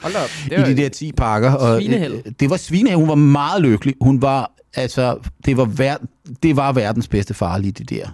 Hold 0.00 0.14
op. 0.14 0.30
i 0.68 0.74
de 0.74 0.82
der 0.82 0.88
10 0.88 1.12
pakker. 1.12 1.52
Og, 1.52 1.84
øh, 1.84 2.22
det 2.40 2.50
var 2.50 2.56
svineheld. 2.56 2.98
Hun 2.98 3.08
var 3.08 3.14
meget 3.14 3.62
lykkelig. 3.62 3.94
Hun 4.00 4.22
var, 4.22 4.52
altså, 4.74 5.18
det 5.44 5.56
var, 5.56 5.64
ver, 5.64 5.96
det 6.42 6.56
var 6.56 6.72
verdens 6.72 7.08
bedste 7.08 7.34
far 7.34 7.58
lige 7.58 7.72
de 7.72 7.84
der 7.84 8.08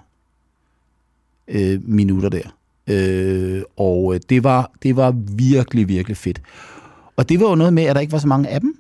øh, 1.49 1.81
minutter 1.89 2.29
der. 2.29 2.57
Øh, 2.87 3.63
og 3.77 4.15
øh, 4.15 4.21
det 4.29 4.45
var, 4.45 4.71
det 4.83 4.97
var 4.97 5.11
virkelig, 5.37 5.89
virkelig 5.89 6.17
fedt. 6.17 6.43
Og 7.17 7.29
det 7.29 7.41
var 7.41 7.49
jo 7.49 7.55
noget 7.55 7.73
med, 7.73 7.83
at 7.83 7.95
der 7.95 8.00
ikke 8.00 8.12
var 8.12 8.19
så 8.19 8.29
mange 8.29 8.49
af 8.49 8.61
dem. 8.61 8.79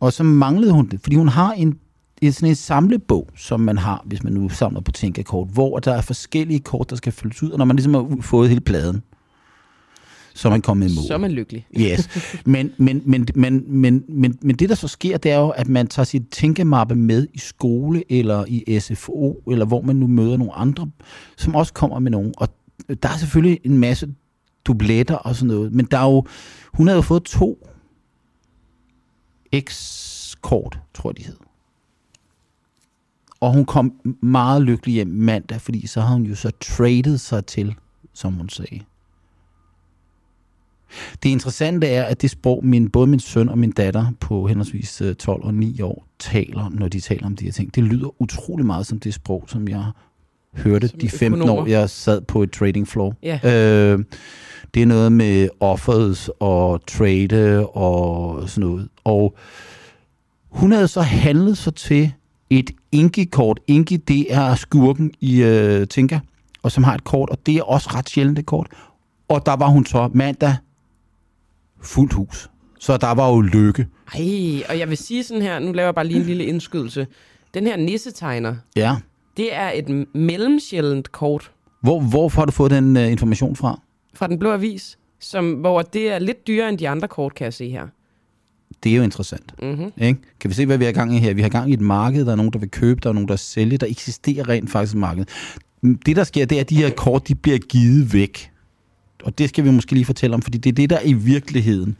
Og 0.00 0.12
så 0.12 0.22
manglede 0.22 0.72
hun 0.72 0.88
det, 0.88 1.00
fordi 1.00 1.16
hun 1.16 1.28
har 1.28 1.52
en, 1.52 1.78
en 2.26 2.32
sådan 2.32 2.48
en 2.48 2.54
samlebog, 2.54 3.28
som 3.36 3.60
man 3.60 3.78
har, 3.78 4.02
hvis 4.06 4.24
man 4.24 4.32
nu 4.32 4.48
samler 4.48 4.80
på 4.80 4.92
tænkekort, 4.92 5.48
hvor 5.52 5.78
der 5.78 5.92
er 5.92 6.00
forskellige 6.00 6.60
kort, 6.60 6.90
der 6.90 6.96
skal 6.96 7.12
fyldes 7.12 7.42
ud, 7.42 7.50
og 7.50 7.58
når 7.58 7.64
man 7.64 7.76
ligesom 7.76 7.94
har 7.94 8.16
fået 8.20 8.48
hele 8.48 8.60
pladen, 8.60 9.02
så 10.34 10.48
er 10.48 10.50
man 10.50 10.62
kommet 10.62 10.90
i 10.90 10.94
mål. 10.94 11.04
Så 11.06 11.14
er 11.14 11.18
man 11.18 11.32
lykkelig. 11.32 11.66
Yes. 11.80 12.08
Men, 12.46 12.72
men, 12.78 13.02
men, 13.04 13.26
men, 13.34 13.64
men, 13.66 14.04
men, 14.08 14.38
men 14.42 14.56
det, 14.56 14.68
der 14.68 14.74
så 14.74 14.88
sker, 14.88 15.16
det 15.16 15.32
er 15.32 15.38
jo, 15.38 15.48
at 15.48 15.68
man 15.68 15.86
tager 15.86 16.04
sit 16.04 16.22
tænkemappe 16.30 16.94
med 16.94 17.26
i 17.34 17.38
skole 17.38 18.02
eller 18.12 18.44
i 18.48 18.80
SFO, 18.80 19.42
eller 19.50 19.66
hvor 19.66 19.80
man 19.80 19.96
nu 19.96 20.06
møder 20.06 20.36
nogle 20.36 20.52
andre, 20.52 20.90
som 21.36 21.54
også 21.54 21.72
kommer 21.72 21.98
med 21.98 22.10
nogen. 22.10 22.34
Og 22.36 22.48
der 23.02 23.08
er 23.08 23.16
selvfølgelig 23.16 23.60
en 23.64 23.78
masse 23.78 24.08
dubletter 24.64 25.14
og 25.14 25.36
sådan 25.36 25.54
noget, 25.54 25.72
men 25.72 25.86
der 25.90 25.98
er 25.98 26.10
jo, 26.10 26.24
hun 26.72 26.86
havde 26.86 26.96
jo 26.96 27.02
fået 27.02 27.22
to 27.22 27.68
X-kort, 29.60 30.78
tror 30.94 31.10
jeg, 31.10 31.16
de 31.18 31.24
hed. 31.24 31.36
Og 33.44 33.52
hun 33.52 33.64
kom 33.64 33.92
meget 34.22 34.62
lykkelig 34.62 34.94
hjem 34.94 35.06
mandag, 35.08 35.60
fordi 35.60 35.86
så 35.86 36.00
har 36.00 36.14
hun 36.14 36.22
jo 36.22 36.34
så 36.34 36.50
traded 36.60 37.18
sig 37.18 37.46
til, 37.46 37.74
som 38.14 38.32
hun 38.32 38.48
sagde. 38.48 38.80
Det 41.22 41.28
interessante 41.28 41.86
er, 41.86 42.04
at 42.04 42.22
det 42.22 42.30
sprog, 42.30 42.66
min, 42.66 42.90
både 42.90 43.06
min 43.06 43.20
søn 43.20 43.48
og 43.48 43.58
min 43.58 43.70
datter 43.70 44.06
på 44.20 44.46
henholdsvis 44.46 45.00
øh, 45.00 45.14
12 45.14 45.44
og 45.44 45.54
9 45.54 45.80
år 45.80 46.06
taler, 46.18 46.68
når 46.68 46.88
de 46.88 47.00
taler 47.00 47.26
om 47.26 47.36
de 47.36 47.44
her 47.44 47.52
ting, 47.52 47.74
det 47.74 47.84
lyder 47.84 48.22
utrolig 48.22 48.66
meget 48.66 48.86
som 48.86 48.98
det 49.00 49.14
sprog, 49.14 49.44
som 49.46 49.68
jeg 49.68 49.84
hørte 50.56 50.88
Som 50.88 50.98
de 50.98 51.08
15 51.08 51.40
økonomer. 51.40 51.62
år, 51.62 51.66
jeg 51.66 51.90
sad 51.90 52.20
på 52.20 52.42
et 52.42 52.50
trading 52.50 52.88
floor. 52.88 53.14
Ja. 53.22 53.40
Øh, 53.44 54.04
det 54.74 54.82
er 54.82 54.86
noget 54.86 55.12
med 55.12 55.48
offers 55.60 56.30
og 56.40 56.86
trade 56.86 57.66
og 57.66 58.48
sådan 58.48 58.68
noget. 58.68 58.88
Og 59.04 59.36
hun 60.50 60.72
havde 60.72 60.88
så 60.88 61.00
handlet 61.00 61.58
sig 61.58 61.74
til 61.74 62.12
et 62.50 62.70
Inki-kort. 62.92 63.60
Inki, 63.66 63.96
det 63.96 64.34
er 64.34 64.54
skurken 64.54 65.12
i 65.20 65.42
øh, 65.42 65.86
Tinka, 65.88 66.18
og 66.62 66.72
som 66.72 66.84
har 66.84 66.94
et 66.94 67.04
kort, 67.04 67.30
og 67.30 67.38
det 67.46 67.56
er 67.56 67.62
også 67.62 67.90
ret 67.94 68.08
sjældent 68.08 68.38
et 68.38 68.46
kort. 68.46 68.66
Og 69.28 69.46
der 69.46 69.56
var 69.56 69.66
hun 69.68 69.86
så 69.86 70.10
mandag 70.14 70.56
fuldt 71.82 72.12
hus. 72.12 72.50
Så 72.80 72.96
der 72.96 73.14
var 73.14 73.28
jo 73.30 73.40
lykke. 73.40 73.86
Ej, 74.14 74.62
og 74.68 74.78
jeg 74.78 74.88
vil 74.88 74.96
sige 74.96 75.24
sådan 75.24 75.42
her, 75.42 75.58
nu 75.58 75.72
laver 75.72 75.86
jeg 75.86 75.94
bare 75.94 76.06
lige 76.06 76.20
en 76.20 76.26
lille 76.26 76.44
indskydelse. 76.44 77.06
Den 77.54 77.66
her 77.66 77.76
nissetegner, 77.76 78.56
Ja. 78.76 78.96
det 79.36 79.54
er 79.54 79.70
et 79.74 80.06
mellemsjældent 80.14 81.12
kort 81.12 81.50
Hvor, 81.80 82.00
hvorfor 82.00 82.40
har 82.40 82.46
du 82.46 82.52
fået 82.52 82.70
den 82.70 82.96
uh, 82.96 83.10
information 83.12 83.56
fra? 83.56 83.80
fra 84.14 84.26
den 84.26 84.38
blå 84.38 84.52
avis. 84.52 84.98
som, 85.20 85.52
hvor 85.52 85.82
det 85.82 86.12
er 86.12 86.18
lidt 86.18 86.46
dyrere 86.46 86.68
end 86.68 86.78
de 86.78 86.88
andre 86.88 87.08
kort, 87.08 87.34
kan 87.34 87.44
jeg 87.44 87.54
se 87.54 87.70
her. 87.70 87.86
Det 88.82 88.92
er 88.92 88.96
jo 88.96 89.02
interessant. 89.02 89.54
Mm-hmm. 89.62 89.92
Ikke? 89.96 90.20
Kan 90.40 90.50
vi 90.50 90.54
se, 90.54 90.66
hvad 90.66 90.78
vi 90.78 90.84
har 90.84 90.92
gang 90.92 91.16
i 91.16 91.18
her? 91.18 91.34
Vi 91.34 91.42
har 91.42 91.48
gang 91.48 91.70
i 91.70 91.74
et 91.74 91.80
marked, 91.80 92.24
der 92.24 92.32
er 92.32 92.36
nogen, 92.36 92.52
der 92.52 92.58
vil 92.58 92.70
købe, 92.70 93.00
der 93.02 93.08
er 93.08 93.12
nogen, 93.12 93.28
der 93.28 93.36
sælger. 93.36 93.78
Der 93.78 93.86
eksisterer 93.86 94.48
rent 94.48 94.70
faktisk 94.70 94.94
et 94.94 95.00
marked. 95.00 95.24
Det, 96.06 96.16
der 96.16 96.24
sker, 96.24 96.44
det 96.44 96.56
er, 96.56 96.60
at 96.60 96.70
de 96.70 96.76
her 96.76 96.90
kort, 96.90 97.28
de 97.28 97.34
bliver 97.34 97.58
givet 97.58 98.12
væk. 98.12 98.50
Og 99.24 99.38
det 99.38 99.48
skal 99.48 99.64
vi 99.64 99.70
måske 99.70 99.92
lige 99.92 100.04
fortælle 100.04 100.34
om, 100.34 100.42
fordi 100.42 100.58
det 100.58 100.70
er 100.70 100.74
det, 100.74 100.90
der 100.90 101.00
i 101.04 101.12
virkeligheden 101.12 101.96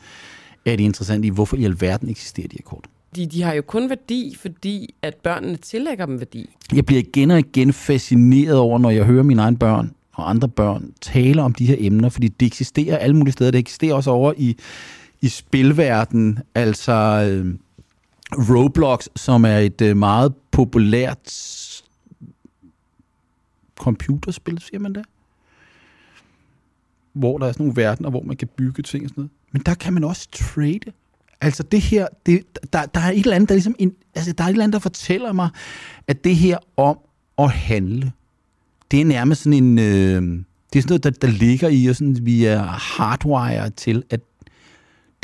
er 0.67 0.77
det 0.77 0.85
interessante 0.85 1.27
i, 1.27 1.31
hvorfor 1.31 1.57
i 1.57 1.65
alverden 1.65 2.09
eksisterer 2.09 2.49
de 2.49 2.57
her 2.57 2.63
kort. 2.65 2.85
De, 3.17 3.27
de 3.27 3.43
har 3.43 3.53
jo 3.53 3.63
kun 3.63 3.89
værdi, 3.89 4.37
fordi 4.41 4.95
at 5.03 5.15
børnene 5.15 5.57
tillægger 5.57 6.07
dem 6.07 6.19
værdi. 6.19 6.51
Jeg 6.75 6.87
bliver 6.87 7.01
igen 7.01 7.31
og 7.31 7.39
igen 7.39 7.73
fascineret 7.73 8.57
over, 8.57 8.79
når 8.79 8.91
jeg 8.91 9.05
hører 9.05 9.23
mine 9.23 9.43
egne 9.43 9.57
børn 9.57 9.91
og 10.13 10.31
andre 10.31 10.49
børn 10.49 10.93
tale 11.01 11.43
om 11.43 11.55
de 11.55 11.67
her 11.67 11.77
emner, 11.79 12.09
fordi 12.09 12.29
det 12.29 12.47
eksisterer 12.47 12.99
alle 12.99 13.17
mulige 13.17 13.33
steder. 13.33 13.51
Det 13.51 13.59
eksisterer 13.59 13.95
også 13.95 14.11
over 14.11 14.33
i, 14.37 14.57
i 15.25 15.29
spilverden, 15.29 16.39
altså 16.55 16.93
øh, 16.93 17.55
Roblox, 18.33 19.07
som 19.17 19.45
er 19.45 19.59
et 19.59 19.81
øh, 19.81 19.97
meget 19.97 20.35
populært 20.51 21.33
computerspil, 23.79 24.59
siger 24.59 24.79
man 24.79 24.95
det? 24.95 25.05
Hvor 27.13 27.39
der 27.39 27.47
er 27.47 27.53
sådan 27.53 27.67
nogle 27.67 27.83
verdener, 27.83 28.11
hvor 28.11 28.23
man 28.23 28.37
kan 28.37 28.49
bygge 28.57 28.83
ting 28.83 29.05
og 29.05 29.09
sådan 29.09 29.21
noget. 29.21 29.31
Men 29.53 29.63
der 29.67 29.75
kan 29.75 29.93
man 29.93 30.05
også 30.05 30.29
trade. 30.33 30.93
Altså 31.41 31.63
det 31.63 31.81
her, 31.81 32.07
det, 32.27 32.45
der, 32.73 32.87
der 32.87 33.01
er 33.01 33.11
et 33.11 33.19
eller 33.19 33.37
andet, 33.37 33.49
der 33.49 33.55
ligesom, 33.55 33.75
en, 33.79 33.93
altså 34.15 34.33
der 34.33 34.45
er 34.45 34.49
et 34.49 34.53
eller 34.53 34.65
andet, 34.65 34.73
der 34.73 34.79
fortæller 34.79 35.33
mig, 35.33 35.49
at 36.07 36.25
det 36.25 36.37
her 36.37 36.59
om 36.77 36.99
at 37.39 37.51
handle, 37.51 38.13
det 38.91 39.01
er 39.01 39.05
nærmest 39.05 39.43
sådan 39.43 39.65
en, 39.65 39.79
øh, 39.79 40.23
det 40.73 40.79
er 40.79 40.83
sådan 40.83 40.89
noget, 40.89 41.05
der, 41.05 41.11
der 41.11 41.29
ligger 41.29 41.69
i, 41.69 41.87
og 41.87 41.97
sådan, 41.97 42.27
vi 42.27 42.45
er 42.45 42.63
hardwired 42.63 43.71
til, 43.71 44.03
at 44.11 44.21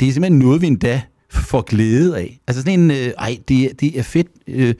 det 0.01 0.09
er 0.09 0.13
simpelthen 0.13 0.39
noget, 0.39 0.61
vi 0.61 0.67
endda 0.67 1.01
får 1.29 1.61
glæde 1.61 2.17
af. 2.17 2.39
Altså 2.47 2.61
sådan 2.61 2.79
en, 2.79 2.91
øh, 2.91 2.97
ej, 2.97 3.37
det, 3.47 3.81
det 3.81 3.99
er 3.99 4.03
fedt, 4.03 4.27
øh, 4.47 4.73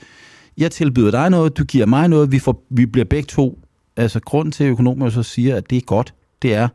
jeg 0.57 0.71
tilbyder 0.71 1.11
dig 1.11 1.29
noget, 1.29 1.57
du 1.57 1.63
giver 1.63 1.85
mig 1.85 2.07
noget, 2.07 2.31
vi, 2.31 2.39
får, 2.39 2.63
vi 2.69 2.85
bliver 2.85 3.05
begge 3.05 3.27
to, 3.27 3.59
altså 3.97 4.19
grund 4.19 4.51
til, 4.51 4.63
at 4.63 4.69
økonomer 4.69 5.09
så 5.09 5.23
siger, 5.23 5.55
at 5.55 5.69
det 5.69 5.77
er 5.77 5.81
godt, 5.81 6.13
det 6.41 6.53
er, 6.53 6.67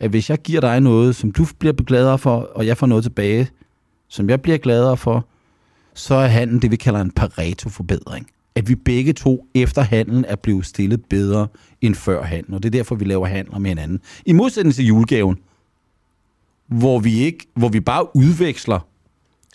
at 0.00 0.10
hvis 0.10 0.30
jeg 0.30 0.38
giver 0.38 0.60
dig 0.60 0.80
noget, 0.80 1.16
som 1.16 1.32
du 1.32 1.46
bliver 1.58 1.72
gladere 1.72 2.18
for, 2.18 2.36
og 2.36 2.66
jeg 2.66 2.76
får 2.76 2.86
noget 2.86 3.04
tilbage, 3.04 3.48
som 4.08 4.30
jeg 4.30 4.42
bliver 4.42 4.58
gladere 4.58 4.96
for, 4.96 5.26
så 5.94 6.14
er 6.14 6.26
handlen 6.26 6.62
det, 6.62 6.70
vi 6.70 6.76
kalder 6.76 7.00
en 7.00 7.10
Pareto-forbedring. 7.10 8.26
At 8.54 8.68
vi 8.68 8.74
begge 8.74 9.12
to 9.12 9.46
efter 9.54 9.82
handlen 9.82 10.24
er 10.28 10.36
blevet 10.36 10.66
stillet 10.66 11.04
bedre 11.10 11.48
end 11.80 11.94
før 11.94 12.22
handlen, 12.22 12.54
og 12.54 12.62
det 12.62 12.68
er 12.68 12.78
derfor, 12.78 12.94
vi 12.94 13.04
laver 13.04 13.26
handler 13.26 13.58
med 13.58 13.70
hinanden. 13.70 14.00
I 14.26 14.32
modsætning 14.32 14.74
til 14.74 14.86
julegaven, 14.86 15.38
hvor 16.72 16.98
vi, 16.98 17.18
ikke, 17.18 17.46
hvor 17.54 17.68
vi 17.68 17.80
bare 17.80 18.16
udveksler 18.16 18.86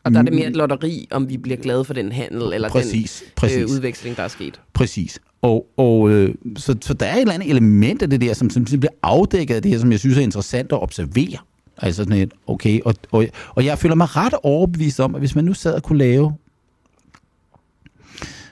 Og 0.03 0.11
der 0.11 0.19
er 0.19 0.23
det 0.23 0.33
mere 0.33 0.47
et 0.47 0.55
lotteri, 0.55 1.07
om 1.11 1.29
vi 1.29 1.37
bliver 1.37 1.57
glade 1.57 1.85
for 1.85 1.93
den 1.93 2.11
handel, 2.11 2.53
eller 2.53 2.69
Præcis, 2.69 3.21
den 3.25 3.31
præcis. 3.35 3.57
Øh, 3.57 3.69
udveksling, 3.69 4.17
der 4.17 4.23
er 4.23 4.27
sket. 4.27 4.61
Præcis. 4.73 5.19
Og, 5.41 5.67
og 5.77 6.09
øh, 6.09 6.35
så, 6.55 6.75
så 6.81 6.93
der 6.93 7.05
er 7.05 7.15
et 7.15 7.21
eller 7.21 7.33
andet 7.33 7.49
element 7.49 8.01
af 8.01 8.09
det 8.09 8.21
der, 8.21 8.33
som 8.33 8.49
simpelthen 8.49 8.79
bliver 8.79 8.93
afdækket 9.03 9.55
af 9.55 9.61
det 9.61 9.71
her, 9.71 9.79
som 9.79 9.91
jeg 9.91 9.99
synes 9.99 10.17
er 10.17 10.21
interessant 10.21 10.71
at 10.71 10.81
observere. 10.81 11.37
Altså 11.77 12.03
sådan 12.03 12.17
et, 12.17 12.31
okay, 12.47 12.81
og, 12.85 12.95
og, 13.11 13.25
og 13.49 13.65
jeg 13.65 13.79
føler 13.79 13.95
mig 13.95 14.15
ret 14.15 14.33
overbevist 14.43 14.99
om, 14.99 15.15
at 15.15 15.21
hvis 15.21 15.35
man 15.35 15.45
nu 15.45 15.53
sad 15.53 15.73
og 15.73 15.83
kunne 15.83 15.97
lave, 15.97 16.33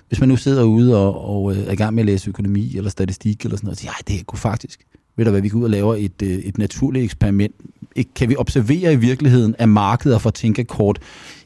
hvis 0.08 0.20
man 0.20 0.30
nu 0.30 0.36
sidder 0.36 0.64
ude 0.64 0.98
og, 0.98 1.30
og 1.30 1.56
øh, 1.56 1.68
er 1.68 1.72
i 1.72 1.76
gang 1.76 1.96
med 1.96 2.04
at 2.04 2.06
læse 2.06 2.30
økonomi 2.30 2.78
eller 2.78 2.90
statistik 2.90 3.44
eller 3.44 3.58
sådan 3.58 3.66
noget, 3.66 3.76
og 3.76 3.80
siger, 3.80 3.92
det 4.08 4.16
her 4.16 4.24
kunne 4.24 4.40
faktisk, 4.40 4.80
ved 5.16 5.26
du 5.26 5.32
hvad, 5.32 5.42
vi 5.42 5.50
går 5.50 5.60
ud 5.60 5.64
og 5.64 5.70
laver 5.70 5.96
et, 5.96 6.22
øh, 6.24 6.30
et 6.30 6.58
naturligt 6.58 7.04
eksperiment. 7.04 7.56
Ikke, 7.96 8.14
kan 8.16 8.30
vi 8.30 8.36
observere 8.36 8.94
i 8.94 8.96
virkeligheden, 8.96 9.56
at 9.60 9.70
markeder 9.70 10.18
for 10.18 10.30
tænkekort 10.30 11.00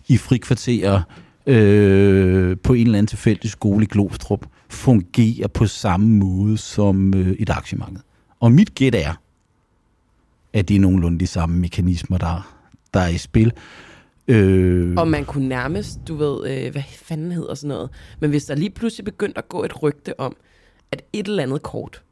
i 0.07 0.17
frikvarterer 0.17 1.01
øh, 1.45 2.57
på 2.63 2.73
en 2.73 2.85
eller 2.87 2.97
anden 2.97 3.07
tilfældig 3.07 3.51
skole 3.51 3.83
i 3.83 3.87
Glostrup 3.91 4.45
fungerer 4.69 5.47
på 5.47 5.65
samme 5.67 6.07
måde 6.07 6.57
som 6.57 7.13
øh, 7.13 7.29
et 7.39 7.49
aktiemarked. 7.49 7.99
Og 8.39 8.51
mit 8.51 8.75
gæt 8.75 8.95
er, 8.95 9.13
at 10.53 10.67
det 10.67 10.75
er 10.75 10.79
nogenlunde 10.79 11.19
de 11.19 11.27
samme 11.27 11.59
mekanismer, 11.59 12.17
der, 12.17 12.55
der 12.93 12.99
er 12.99 13.07
i 13.07 13.17
spil. 13.17 13.53
Øh, 14.27 14.93
Og 14.97 15.07
man 15.07 15.25
kunne 15.25 15.47
nærmest, 15.47 15.99
du 16.07 16.15
ved, 16.15 16.49
øh, 16.49 16.71
hvad 16.71 16.83
fanden 16.95 17.31
hedder 17.31 17.53
sådan 17.55 17.67
noget. 17.67 17.89
Men 18.19 18.29
hvis 18.29 18.45
der 18.45 18.55
lige 18.55 18.69
pludselig 18.69 19.05
begyndte 19.05 19.37
at 19.37 19.49
gå 19.49 19.63
et 19.63 19.83
rygte 19.83 20.19
om, 20.19 20.35
at 20.91 21.01
et 21.13 21.27
eller 21.27 21.43
andet 21.43 21.61
kort 21.61 22.03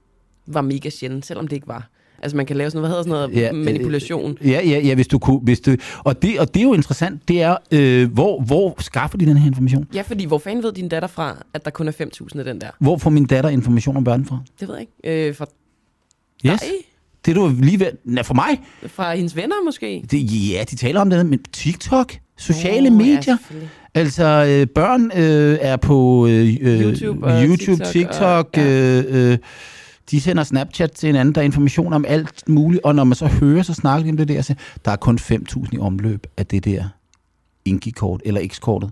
var 0.47 0.61
mega 0.61 0.89
sjældent, 0.89 1.25
selvom 1.25 1.47
det 1.47 1.55
ikke 1.55 1.67
var. 1.67 1.89
Altså 2.21 2.37
man 2.37 2.45
kan 2.45 2.57
lave 2.57 2.69
sådan 2.69 2.81
noget, 2.81 2.89
hvad 2.89 3.03
hedder 3.03 3.17
sådan 3.27 3.29
noget, 3.31 3.43
Ja, 3.43 3.57
øh, 3.59 3.65
manipulation. 3.65 4.37
Ja, 4.45 4.49
ja, 4.67 4.79
ja, 4.79 4.95
hvis 4.95 5.07
du 5.07 5.19
kunne. 5.19 5.39
Hvis 5.39 5.59
du, 5.59 5.75
og, 6.03 6.21
det, 6.21 6.39
og 6.39 6.53
det 6.53 6.59
er 6.59 6.63
jo 6.63 6.73
interessant, 6.73 7.27
det 7.27 7.41
er, 7.41 7.55
øh, 7.71 8.11
hvor, 8.13 8.41
hvor 8.41 8.75
skaffer 8.81 9.17
de 9.17 9.25
den 9.25 9.37
her 9.37 9.47
information? 9.47 9.87
Ja, 9.93 10.01
fordi 10.01 10.25
hvor 10.25 10.37
fanden 10.37 10.63
ved 10.63 10.71
din 10.73 10.89
datter 10.89 11.07
fra, 11.07 11.37
at 11.53 11.65
der 11.65 11.71
kun 11.71 11.87
er 11.87 11.91
5.000 11.91 12.39
af 12.39 12.45
den 12.45 12.61
der? 12.61 12.67
Hvor 12.79 12.97
får 12.97 13.09
min 13.09 13.25
datter 13.25 13.49
information 13.49 13.97
om 13.97 14.05
verden 14.05 14.25
fra? 14.25 14.39
Det 14.59 14.67
ved 14.67 14.75
jeg 14.75 14.87
ikke. 15.03 15.27
Øh, 15.29 15.35
fra 15.35 15.45
Yes. 16.45 16.59
dig? 16.59 16.69
Det 17.25 17.31
er 17.31 17.35
du 17.35 17.51
lige 17.61 17.79
ved... 17.79 17.87
Nej, 18.05 18.23
for 18.23 18.33
mig? 18.33 18.61
Fra 18.87 19.15
hendes 19.15 19.35
venner 19.35 19.55
måske? 19.65 20.03
Det, 20.11 20.17
ja, 20.51 20.63
de 20.71 20.75
taler 20.75 21.01
om 21.01 21.09
det, 21.09 21.25
men 21.25 21.43
TikTok, 21.43 22.13
sociale 22.37 22.77
oh, 22.79 22.83
ja, 22.85 22.89
medier. 22.89 23.21
selvfølgelig. 23.21 23.69
Altså, 23.93 24.23
øh, 24.49 24.67
børn 24.67 25.11
øh, 25.15 25.57
er 25.61 25.75
på 25.77 26.27
øh, 26.27 26.57
øh, 26.61 26.81
YouTube 26.81 27.25
og 27.25 27.43
YouTube 27.43 27.85
TikTok 27.85 27.93
TikTok. 27.93 28.49
og- 28.53 28.63
ja. 28.63 29.01
øh, 29.01 29.31
øh, 29.31 29.37
de 30.11 30.21
sender 30.21 30.43
Snapchat 30.43 30.91
til 30.91 31.07
hinanden, 31.07 31.35
der 31.35 31.41
er 31.41 31.45
information 31.45 31.93
om 31.93 32.05
alt 32.07 32.49
muligt, 32.49 32.83
og 32.83 32.95
når 32.95 33.03
man 33.03 33.15
så 33.15 33.27
hører, 33.27 33.63
så 33.63 33.73
snakker 33.73 34.03
de 34.03 34.09
om 34.09 34.17
det 34.17 34.27
der, 34.27 34.41
så 34.41 34.55
der 34.85 34.91
er 34.91 34.95
kun 34.95 35.19
5.000 35.21 35.65
i 35.71 35.77
omløb 35.77 36.27
af 36.37 36.45
det 36.45 36.65
der 36.65 36.89
Inki-kort, 37.65 38.21
eller 38.25 38.47
X-kortet. 38.47 38.91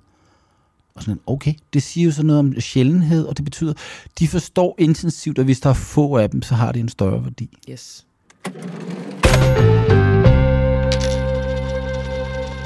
Og 0.95 1.03
sådan, 1.03 1.19
okay, 1.27 1.53
det 1.73 1.83
siger 1.83 2.05
jo 2.05 2.11
sådan 2.11 2.27
noget 2.27 2.39
om 2.39 2.59
sjældenhed, 2.59 3.25
og 3.25 3.37
det 3.37 3.45
betyder, 3.45 3.73
de 4.19 4.27
forstår 4.27 4.75
intensivt, 4.77 5.39
at 5.39 5.45
hvis 5.45 5.59
der 5.59 5.69
er 5.69 5.73
få 5.73 6.17
af 6.17 6.29
dem, 6.29 6.41
så 6.41 6.55
har 6.55 6.71
det 6.71 6.79
en 6.79 6.89
større 6.89 7.23
værdi. 7.23 7.57
Yes. 7.69 8.05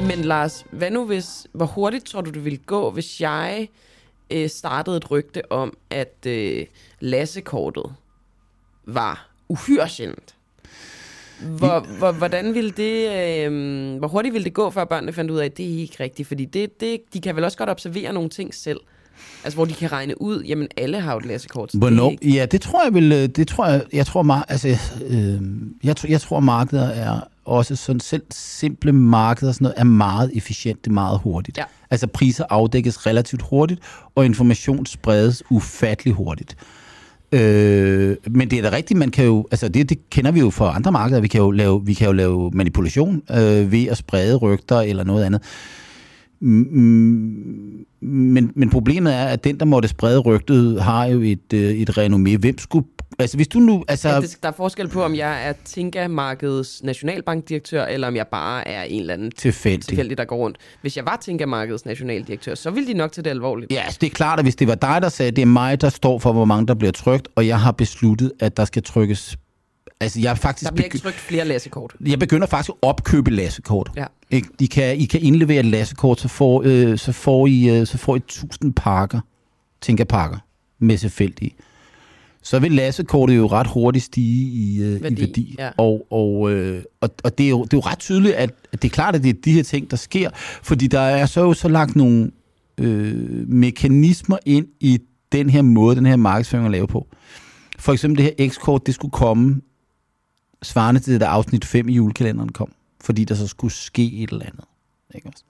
Men 0.06 0.24
Lars, 0.24 0.64
hvad 0.72 0.90
nu 0.90 1.06
hvis, 1.06 1.46
hvor 1.52 1.66
hurtigt 1.66 2.04
tror 2.04 2.20
du, 2.20 2.30
det 2.30 2.44
ville 2.44 2.58
gå, 2.58 2.90
hvis 2.90 3.20
jeg 3.20 3.68
øh, 4.30 4.48
startede 4.48 4.96
et 4.96 5.10
rygte 5.10 5.52
om, 5.52 5.76
at 5.90 6.26
øh, 6.26 6.66
Lassekortet 7.00 7.94
var 8.86 9.28
uhyre 9.48 9.88
sjældent? 9.88 10.34
Hvor, 11.58 11.80
hvor, 11.98 12.12
hvordan 12.12 12.54
ville 12.54 12.70
det, 12.70 13.10
øh, 13.46 13.98
hvor 13.98 14.08
hurtigt 14.08 14.32
ville 14.34 14.44
det 14.44 14.54
gå, 14.54 14.70
før 14.70 14.84
børnene 14.84 15.12
fandt 15.12 15.30
ud 15.30 15.38
af, 15.38 15.44
at 15.44 15.56
det 15.56 15.74
er 15.74 15.78
ikke 15.78 15.96
rigtigt? 16.00 16.28
Fordi 16.28 16.44
det, 16.44 16.80
det, 16.80 17.00
de 17.14 17.20
kan 17.20 17.36
vel 17.36 17.44
også 17.44 17.58
godt 17.58 17.70
observere 17.70 18.12
nogle 18.12 18.28
ting 18.28 18.54
selv. 18.54 18.80
Altså, 19.44 19.56
hvor 19.56 19.64
de 19.64 19.74
kan 19.74 19.92
regne 19.92 20.20
ud, 20.22 20.42
jamen 20.42 20.68
alle 20.76 21.00
har 21.00 21.12
jo 21.12 21.18
et 21.18 21.24
det 21.24 21.74
er 21.74 21.78
Hvornår? 21.78 22.10
ikke- 22.10 22.28
Ja, 22.30 22.46
det 22.46 22.60
tror 22.60 22.84
jeg 22.84 22.94
vil, 22.94 23.12
øh, 23.12 23.26
det 23.28 23.48
tror 23.48 23.66
jeg, 23.66 23.82
jeg 23.92 24.06
tror, 24.06 24.22
mar- 24.22 24.44
altså, 24.48 24.68
øh, 25.06 25.40
jeg, 25.84 25.96
tror, 25.96 26.08
jeg 26.08 26.20
tror 26.20 26.40
markeder 26.40 26.88
er 26.88 27.20
også 27.44 27.76
sådan 27.76 28.00
selv 28.00 28.22
simple 28.30 28.92
markeder 28.92 29.52
sådan 29.52 29.64
noget, 29.64 29.74
er 29.78 29.84
meget 29.84 30.30
efficiente 30.36 30.90
meget 30.92 31.18
hurtigt. 31.18 31.58
Ja. 31.58 31.64
Altså 31.90 32.06
priser 32.06 32.44
afdækkes 32.50 33.06
relativt 33.06 33.42
hurtigt, 33.42 33.80
og 34.14 34.24
information 34.24 34.86
spredes 34.86 35.42
ufattelig 35.50 36.14
hurtigt. 36.14 36.56
Øh, 37.32 38.16
men 38.30 38.50
det 38.50 38.58
er 38.58 38.70
da 38.70 38.76
rigtigt, 38.76 38.98
man 38.98 39.10
kan 39.10 39.24
jo, 39.24 39.46
altså 39.50 39.68
det, 39.68 39.88
det 39.88 40.10
kender 40.10 40.30
vi 40.30 40.40
jo 40.40 40.50
fra 40.50 40.76
andre 40.76 40.92
markeder, 40.92 41.20
vi 41.20 41.28
kan 41.28 41.40
jo 41.40 41.50
lave, 41.50 41.86
vi 41.86 41.94
kan 41.94 42.06
jo 42.06 42.12
lave 42.12 42.50
manipulation 42.54 43.22
øh, 43.30 43.72
ved 43.72 43.86
at 43.86 43.96
sprede 43.96 44.36
rygter 44.36 44.80
eller 44.80 45.04
noget 45.04 45.24
andet. 45.24 45.42
Mm, 46.40 47.86
Men, 48.00 48.52
men 48.54 48.70
problemet 48.70 49.14
er, 49.14 49.24
at 49.24 49.44
den, 49.44 49.58
der 49.58 49.64
måtte 49.64 49.88
sprede 49.88 50.18
rygtet, 50.18 50.82
har 50.82 51.04
jo 51.06 51.20
et, 51.20 51.52
øh, 51.54 51.60
et 51.60 51.98
renommé. 51.98 52.38
Hvem 52.38 52.58
skulle... 52.58 52.86
Altså, 53.18 53.36
hvis 53.36 53.48
du 53.48 53.58
nu... 53.58 53.84
Altså, 53.88 54.08
Ja, 54.08 54.20
det, 54.20 54.38
der 54.42 54.48
er 54.48 54.52
forskel 54.52 54.88
på, 54.88 55.02
om 55.02 55.14
jeg 55.14 55.48
er 55.48 55.52
Tinka-markedets 55.64 56.82
nationalbankdirektør, 56.84 57.84
eller 57.84 58.08
om 58.08 58.16
jeg 58.16 58.26
bare 58.26 58.68
er 58.68 58.82
en 58.82 59.00
eller 59.00 59.14
anden 59.14 59.30
tilfældig. 59.30 59.84
tilfældig, 59.84 60.18
der 60.18 60.24
går 60.24 60.36
rundt. 60.36 60.58
Hvis 60.80 60.96
jeg 60.96 61.04
var 61.04 61.18
Tinka-markedets 61.24 61.86
nationaldirektør, 61.86 62.54
så 62.54 62.70
ville 62.70 62.88
de 62.88 62.94
nok 62.94 63.12
tage 63.12 63.22
det 63.24 63.30
alvorligt. 63.30 63.72
Ja, 63.72 63.80
altså, 63.80 63.98
det 64.00 64.06
er 64.06 64.10
klart, 64.10 64.38
at 64.38 64.44
hvis 64.44 64.56
det 64.56 64.68
var 64.68 64.74
dig, 64.74 64.98
der 65.02 65.08
sagde, 65.08 65.28
at 65.28 65.36
det 65.36 65.42
er 65.42 65.46
mig, 65.46 65.80
der 65.80 65.88
står 65.88 66.18
for, 66.18 66.32
hvor 66.32 66.44
mange 66.44 66.66
der 66.66 66.74
bliver 66.74 66.92
trykt, 66.92 67.28
og 67.36 67.46
jeg 67.46 67.60
har 67.60 67.72
besluttet, 67.72 68.32
at 68.40 68.56
der 68.56 68.64
skal 68.64 68.82
trykkes... 68.82 69.36
Altså, 70.00 70.20
jeg 70.20 70.30
er 70.30 70.34
faktisk... 70.34 70.68
Der 70.68 70.74
bliver 70.74 70.84
ikke 70.84 70.98
trykt 70.98 71.16
flere 71.16 71.44
lassekort. 71.44 71.96
jeg 72.06 72.18
begynder 72.18 72.46
faktisk 72.46 72.70
at 72.70 72.88
opkøbe 72.88 73.30
lassekort. 73.30 73.90
Ja. 73.96 74.04
Ikke? 74.30 74.48
De 74.60 74.68
kan, 74.68 74.96
I 74.96 75.04
kan 75.04 75.22
indlevere 75.22 75.60
et 75.60 75.66
lassekort, 75.66 76.20
så 76.20 76.28
får, 76.28 76.62
øh, 76.64 76.98
så 76.98 77.12
får 77.12 77.46
I, 77.46 77.80
øh, 77.80 77.86
så 77.86 77.98
får 77.98 78.16
I 78.16 78.18
1000 78.18 78.72
pakker, 78.72 79.20
tænker 79.80 80.04
pakker, 80.04 80.38
med 80.78 80.98
tilfældige. 80.98 81.54
Så 82.42 82.58
vil 82.58 82.72
lassekortet 82.72 83.36
jo 83.36 83.46
ret 83.46 83.66
hurtigt 83.66 84.04
stige 84.04 84.50
i, 84.52 84.82
øh, 84.82 85.02
Værdi, 85.02 85.14
i 85.14 85.20
værdi. 85.20 85.56
ja. 85.58 85.70
Og, 85.76 86.06
og, 86.10 86.52
øh, 86.52 86.82
og, 87.00 87.10
og 87.24 87.38
det, 87.38 87.46
er 87.46 87.50
jo, 87.50 87.64
det 87.64 87.72
er 87.72 87.76
jo 87.76 87.80
ret 87.80 87.98
tydeligt, 87.98 88.34
at, 88.34 88.50
at 88.72 88.82
det 88.82 88.88
er 88.88 88.92
klart, 88.92 89.14
at 89.14 89.22
det 89.22 89.28
er 89.28 89.40
de 89.44 89.52
her 89.52 89.62
ting, 89.62 89.90
der 89.90 89.96
sker. 89.96 90.30
Fordi 90.62 90.86
der 90.86 91.00
er 91.00 91.26
så 91.26 91.40
jo 91.40 91.52
så 91.52 91.68
lagt 91.68 91.96
nogle 91.96 92.30
øh, 92.78 93.48
mekanismer 93.48 94.38
ind 94.46 94.66
i 94.80 94.98
den 95.32 95.50
her 95.50 95.62
måde, 95.62 95.96
den 95.96 96.06
her 96.06 96.16
markedsføring 96.16 96.66
at 96.66 96.72
lave 96.72 96.86
på. 96.86 97.06
For 97.78 97.92
eksempel 97.92 98.24
det 98.24 98.34
her 98.38 98.48
X-kort, 98.48 98.86
det 98.86 98.94
skulle 98.94 99.12
komme 99.12 99.60
svarende 100.62 101.00
til 101.00 101.12
det 101.12 101.20
der 101.20 101.28
afsnit 101.28 101.64
5 101.64 101.88
i 101.88 101.92
julekalenderen 101.92 102.52
kom, 102.52 102.72
fordi 103.00 103.24
der 103.24 103.34
så 103.34 103.46
skulle 103.46 103.74
ske 103.74 104.12
et 104.12 104.30
eller 104.30 104.46
andet. 104.46 104.64
Ikke 105.14 105.28
også? 105.28 105.44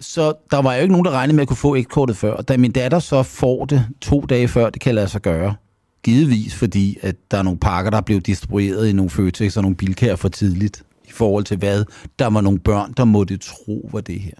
Så 0.00 0.34
der 0.50 0.62
var 0.62 0.74
jo 0.74 0.82
ikke 0.82 0.92
nogen, 0.92 1.04
der 1.04 1.10
regnede 1.10 1.36
med 1.36 1.42
at 1.42 1.48
kunne 1.48 1.56
få 1.56 1.76
ægtekortet 1.76 2.16
før. 2.16 2.32
Og 2.32 2.48
da 2.48 2.56
min 2.56 2.72
datter 2.72 2.98
så 2.98 3.22
får 3.22 3.64
det 3.64 3.86
to 4.00 4.20
dage 4.20 4.48
før, 4.48 4.70
det 4.70 4.82
kan 4.82 4.94
lade 4.94 5.08
sig 5.08 5.22
gøre, 5.22 5.54
givetvis 6.02 6.54
fordi, 6.54 6.98
at 7.02 7.16
der 7.30 7.38
er 7.38 7.42
nogle 7.42 7.58
pakker, 7.58 7.90
der 7.90 8.00
blev 8.00 8.20
distribueret 8.20 8.88
i 8.88 8.92
nogle 8.92 9.10
Føtex 9.10 9.56
og 9.56 9.62
nogle 9.62 9.76
bilkær 9.76 10.16
for 10.16 10.28
tidligt, 10.28 10.82
i 11.04 11.12
forhold 11.12 11.44
til 11.44 11.56
hvad 11.56 11.84
der 12.18 12.26
var 12.26 12.40
nogle 12.40 12.58
børn, 12.58 12.92
der 12.92 13.04
måtte 13.04 13.36
tro 13.36 13.88
var 13.92 14.00
det 14.00 14.20
her. 14.20 14.32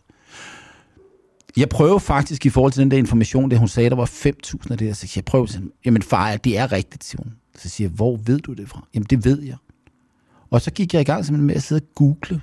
Jeg 1.56 1.68
prøver 1.68 1.98
faktisk 1.98 2.46
i 2.46 2.50
forhold 2.50 2.72
til 2.72 2.80
den 2.80 2.90
der 2.90 2.96
information, 2.96 3.50
det 3.50 3.58
hun 3.58 3.68
sagde, 3.68 3.90
der 3.90 3.96
var 3.96 4.06
5.000 4.06 4.70
af 4.70 4.78
det, 4.78 4.86
her, 4.86 4.94
så 4.94 5.12
jeg 5.16 5.24
prøver 5.24 5.46
sådan, 5.46 5.70
jamen 5.84 6.02
far, 6.02 6.36
det 6.36 6.58
er 6.58 6.72
rigtigt, 6.72 7.04
siger 7.04 7.22
hun. 7.22 7.32
Så 7.58 7.68
siger 7.68 7.88
jeg, 7.88 7.94
hvor 7.94 8.16
ved 8.16 8.38
du 8.38 8.52
det 8.52 8.68
fra? 8.68 8.86
Jamen 8.94 9.06
det 9.10 9.24
ved 9.24 9.42
jeg. 9.42 9.56
Og 10.50 10.60
så 10.60 10.70
gik 10.70 10.94
jeg 10.94 11.00
i 11.00 11.04
gang 11.04 11.24
simpelthen 11.24 11.46
med 11.46 11.54
at 11.54 11.62
sidde 11.62 11.80
og 11.80 11.94
google, 11.94 12.40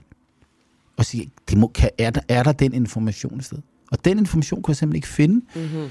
og 0.98 1.05
sige, 1.05 1.32
det 1.50 1.58
må, 1.58 1.67
kan, 1.67 1.89
er, 1.98 2.10
der, 2.10 2.22
er 2.27 2.43
der 2.43 2.51
den 2.51 2.74
information 2.74 3.39
i 3.39 3.43
stedet? 3.43 3.63
Og 3.91 4.05
den 4.05 4.17
information 4.17 4.62
kunne 4.62 4.72
jeg 4.72 4.77
simpelthen 4.77 4.98
ikke 4.98 5.08
finde. 5.08 5.36
Mm-hmm. 5.55 5.89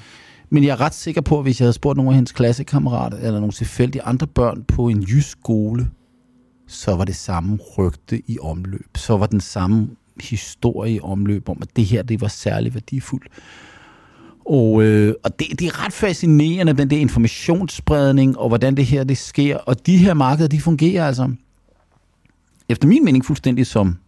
Men 0.50 0.64
jeg 0.64 0.71
er 0.73 0.81
ret 0.81 0.95
sikker 0.95 1.21
på, 1.21 1.38
at 1.38 1.45
hvis 1.45 1.61
jeg 1.61 1.64
havde 1.64 1.73
spurgt 1.73 1.97
nogle 1.97 2.11
af 2.11 2.14
hendes 2.14 2.33
klassekammerater, 2.33 3.17
eller 3.17 3.41
nogle 3.41 3.52
tilfældige 3.52 4.02
andre 4.02 4.26
børn 4.26 4.64
på 4.64 4.88
en 4.88 5.02
jysk 5.02 5.31
skole, 5.31 5.91
så 6.67 6.97
var 6.97 7.05
det 7.05 7.17
samme 7.17 7.59
rygte 7.79 8.23
i 8.31 8.38
omløb. 8.41 8.97
Så 8.97 9.17
var 9.17 9.26
den 9.26 9.41
samme 9.41 9.88
historie 10.21 10.95
i 10.95 11.00
omløb 11.00 11.49
om, 11.49 11.59
at 11.62 11.76
det 11.76 11.85
her 11.85 12.02
det 12.02 12.21
var 12.21 12.29
særlig 12.29 12.75
værdifuldt. 12.75 13.29
Og, 14.45 14.83
øh, 14.83 15.15
og 15.25 15.39
det, 15.39 15.47
det 15.59 15.67
er 15.67 15.85
ret 15.85 15.93
fascinerende, 15.93 16.73
den 16.73 16.91
der 16.91 16.97
informationsspredning, 16.97 18.39
og 18.39 18.49
hvordan 18.49 18.77
det 18.77 18.87
her 18.87 19.05
det 19.05 19.19
sker. 19.19 19.57
Og 19.57 19.87
de 19.87 19.97
her 19.97 20.15
markeder, 20.15 20.49
de 20.49 20.61
fungerer 20.61 21.07
altså, 21.07 21.31
efter 22.69 22.89
min 22.89 23.05
mening, 23.05 23.25
fuldstændig 23.25 23.67
som, 23.67 23.99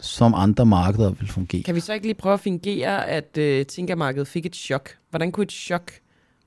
som 0.00 0.34
andre 0.34 0.66
markeder 0.66 1.10
vil 1.10 1.28
fungere. 1.28 1.62
Kan 1.62 1.74
vi 1.74 1.80
så 1.80 1.92
ikke 1.92 2.06
lige 2.06 2.14
prøve 2.14 2.32
at 2.32 2.40
fingere, 2.40 3.08
at 3.08 3.38
øh, 3.38 3.66
Tinkermarkedet 3.66 4.28
fik 4.28 4.46
et 4.46 4.56
chok? 4.56 4.90
Hvordan 5.10 5.32
kunne 5.32 5.44
et 5.44 5.52
chok 5.52 5.92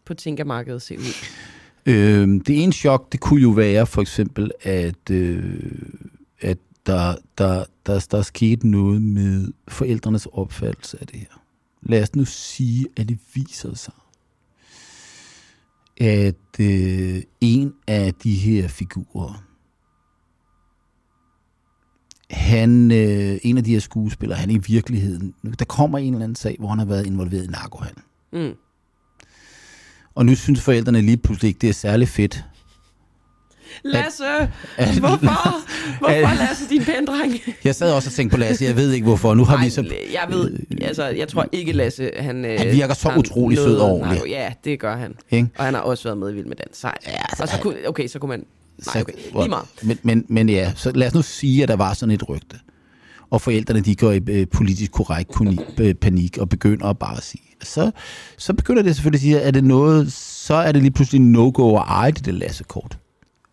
på 0.05 0.13
Tinkermarkedet 0.13 0.81
se 0.81 0.97
ud? 0.97 1.13
Øh, 1.85 2.27
det 2.47 2.63
ene 2.63 2.73
chok, 2.73 3.11
det 3.11 3.19
kunne 3.19 3.41
jo 3.41 3.49
være 3.49 3.85
for 3.85 4.01
eksempel, 4.01 4.51
at, 4.61 5.09
øh, 5.11 5.53
at 6.41 6.57
der, 6.85 7.15
der, 7.37 7.63
der, 7.85 8.05
der 8.11 8.17
er 8.17 8.21
sket 8.21 8.63
noget 8.63 9.01
med 9.01 9.47
forældrenes 9.67 10.27
opfattelse 10.31 10.97
af 11.01 11.07
det 11.07 11.19
her. 11.19 11.42
Lad 11.85 12.03
os 12.03 12.15
nu 12.15 12.25
sige, 12.25 12.87
at 12.97 13.09
det 13.09 13.19
viser 13.33 13.75
sig, 13.75 13.93
at 15.97 16.59
øh, 16.59 17.23
en 17.41 17.73
af 17.87 18.13
de 18.13 18.35
her 18.35 18.67
figurer, 18.67 19.43
han, 22.31 22.91
øh, 22.91 23.39
en 23.43 23.57
af 23.57 23.63
de 23.63 23.71
her 23.71 23.79
skuespillere, 23.79 24.37
han 24.37 24.49
i 24.49 24.57
virkeligheden, 24.57 25.33
der 25.59 25.65
kommer 25.65 25.97
en 25.97 26.13
eller 26.13 26.23
anden 26.23 26.35
sag, 26.35 26.55
hvor 26.59 26.69
han 26.69 26.79
har 26.79 26.85
været 26.85 27.05
involveret 27.05 27.43
i 27.43 27.47
narkohandel. 27.47 28.03
Mm. 28.33 28.53
Og 30.15 30.25
nu 30.25 30.35
synes 30.35 30.61
forældrene 30.61 31.01
lige 31.01 31.17
pludselig 31.17 31.47
ikke, 31.47 31.59
det 31.59 31.69
er 31.69 31.73
særlig 31.73 32.07
fedt. 32.07 32.45
Lasse! 33.83 34.23
At, 34.77 34.97
hvorfor? 34.99 35.61
Hvorfor, 35.99 36.37
Lasse, 36.47 36.69
din 36.69 36.83
pæne 36.83 37.05
dreng? 37.05 37.39
Jeg 37.63 37.75
sad 37.75 37.93
også 37.93 38.09
og 38.09 38.13
tænkte 38.13 38.33
på 38.35 38.39
Lasse, 38.39 38.65
jeg 38.65 38.75
ved 38.75 38.91
ikke 38.91 39.05
hvorfor. 39.05 39.33
Nu 39.33 39.45
har 39.45 39.55
Nej, 39.55 39.65
vi 39.65 39.69
så... 39.69 39.81
Jeg 40.13 40.25
ved, 40.29 40.59
altså, 40.81 41.05
jeg 41.05 41.27
tror 41.27 41.45
ikke 41.51 41.71
Lasse, 41.71 42.11
han... 42.19 42.43
Han 42.57 42.71
virker 42.71 42.93
så 42.93 43.13
utrolig 43.17 43.57
sød 43.57 43.77
og 43.77 43.91
ordentlig. 43.91 44.21
Ja, 44.27 44.53
det 44.63 44.79
gør 44.79 44.97
han. 44.97 45.13
Ikke? 45.31 45.47
Og 45.57 45.65
han 45.65 45.73
har 45.73 45.81
også 45.81 46.03
været 46.03 46.17
med 46.17 46.31
i 46.31 46.33
Vild 46.33 46.45
med 46.45 46.55
Dans. 46.55 46.83
Ja, 46.83 46.89
altså, 47.29 47.43
og 47.43 47.49
så 47.49 47.57
kunne, 47.61 47.75
okay, 47.87 48.07
så 48.07 48.19
kunne 48.19 48.29
man... 48.29 48.45
Nej, 48.85 49.01
okay, 49.01 49.13
lige 49.35 49.49
meget. 49.49 49.65
Men, 49.83 49.99
men, 50.03 50.25
men 50.29 50.49
ja, 50.49 50.71
så 50.75 50.91
lad 50.91 51.07
os 51.07 51.13
nu 51.13 51.21
sige, 51.21 51.63
at 51.63 51.69
der 51.69 51.75
var 51.75 51.93
sådan 51.93 52.15
et 52.15 52.29
rygte. 52.29 52.57
Og 53.29 53.41
forældrene, 53.41 53.81
de 53.81 53.95
går 53.95 54.11
i 54.11 54.21
øh, 54.29 54.47
politisk 54.47 54.91
korrekt 54.91 55.31
øh, 55.79 55.93
panik 55.93 56.37
og 56.37 56.49
begynder 56.49 56.85
at 56.85 56.99
bare 56.99 57.21
sige. 57.21 57.43
Så, 57.63 57.91
så 58.37 58.53
begynder 58.53 58.81
det 58.81 58.95
selvfølgelig 58.95 59.17
at 59.17 59.21
sige, 59.21 59.41
at 59.41 59.47
er 59.47 59.51
det 59.51 59.63
noget, 59.63 60.13
så 60.13 60.53
er 60.53 60.71
det 60.71 60.81
lige 60.81 60.91
pludselig 60.91 61.21
no-go 61.21 61.77
at 61.77 61.83
eje 61.87 62.11
det, 62.11 62.25
det 62.25 62.33
lassekort. 62.33 62.97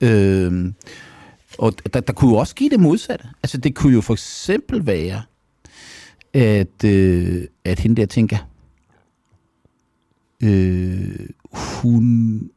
Øh, 0.01 0.73
og 1.59 1.95
der, 1.95 2.01
der 2.01 2.13
kunne 2.13 2.31
jo 2.31 2.37
også 2.37 2.51
ske 2.51 2.69
det 2.71 2.81
modsatte. 2.81 3.29
Altså 3.43 3.59
det 3.59 3.75
kunne 3.75 3.93
jo 3.93 4.01
for 4.01 4.15
eksempel 4.15 4.87
være, 4.87 5.23
at, 6.35 6.85
øh, 6.85 7.47
at 7.65 7.79
hende 7.81 8.01
der 8.01 8.07
tænker, 8.07 8.39
øh, 10.43 11.29
hun, 11.53 12.51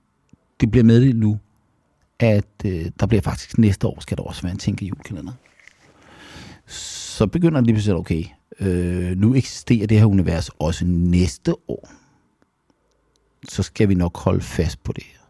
det 0.60 0.72
bliver 0.72 0.84
meddelt 0.84 1.20
nu, 1.20 1.40
at 2.20 2.46
øh, 2.66 2.86
der 3.00 3.06
bliver 3.06 3.22
faktisk 3.22 3.58
næste 3.58 3.88
år, 3.88 4.00
skal 4.02 4.18
der 4.18 4.24
også 4.24 4.42
være 4.42 4.52
en 4.52 4.58
tænke 4.58 4.86
julekalender. 4.86 5.34
Så 6.68 7.28
begynder 7.28 7.60
det 7.60 7.68
lige 7.68 7.76
pludselig, 7.76 7.96
okay, 7.96 8.24
øh, 8.60 9.18
nu 9.18 9.36
eksisterer 9.36 9.88
det 9.88 10.00
her 10.00 10.06
univers 10.06 10.50
også 10.50 10.86
næste 10.86 11.56
år. 11.68 11.92
Så 13.50 13.64
skal 13.64 13.90
vi 13.90 13.96
nok 13.96 14.18
holde 14.18 14.42
fast 14.42 14.84
på 14.84 14.92
det 14.92 15.04
her. 15.04 15.23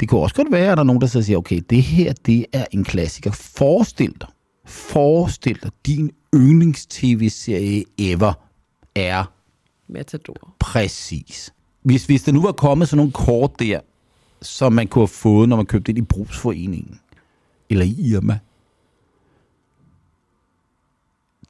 Det 0.00 0.08
kunne 0.08 0.20
også 0.20 0.34
godt 0.34 0.52
være, 0.52 0.70
at 0.70 0.76
der 0.76 0.82
er 0.82 0.86
nogen, 0.86 1.00
der 1.00 1.06
siger, 1.06 1.38
okay, 1.38 1.60
det 1.70 1.82
her, 1.82 2.12
det 2.12 2.46
er 2.52 2.64
en 2.70 2.84
klassiker. 2.84 3.30
Forestil 3.30 4.14
dig, 4.20 4.28
forestil 4.64 5.58
dig, 5.62 5.70
din 5.86 6.10
yndlings-tv-serie 6.34 7.84
ever 7.98 8.32
er... 8.94 9.32
Matador. 9.88 10.54
Præcis. 10.58 11.52
Hvis, 11.82 12.06
hvis 12.06 12.22
der 12.22 12.32
nu 12.32 12.42
var 12.42 12.52
kommet 12.52 12.88
sådan 12.88 12.96
nogle 12.96 13.12
kort 13.12 13.58
der, 13.58 13.80
som 14.42 14.72
man 14.72 14.88
kunne 14.88 15.02
have 15.02 15.08
fået, 15.08 15.48
når 15.48 15.56
man 15.56 15.66
købte 15.66 15.90
ind 15.90 15.98
i 15.98 16.02
brugsforeningen, 16.02 17.00
eller 17.70 17.84
i 17.84 17.96
Irma, 17.98 18.38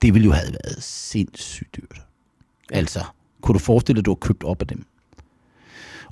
det 0.02 0.14
ville 0.14 0.24
jo 0.24 0.32
have 0.32 0.52
været 0.64 0.82
sindssygt 0.82 1.76
dyrt. 1.76 2.02
Altså, 2.70 3.04
kunne 3.40 3.54
du 3.54 3.58
forestille 3.58 3.96
dig, 3.96 4.02
at 4.02 4.06
du 4.06 4.10
har 4.10 4.14
købt 4.16 4.44
op 4.44 4.60
af 4.60 4.66
dem? 4.66 4.84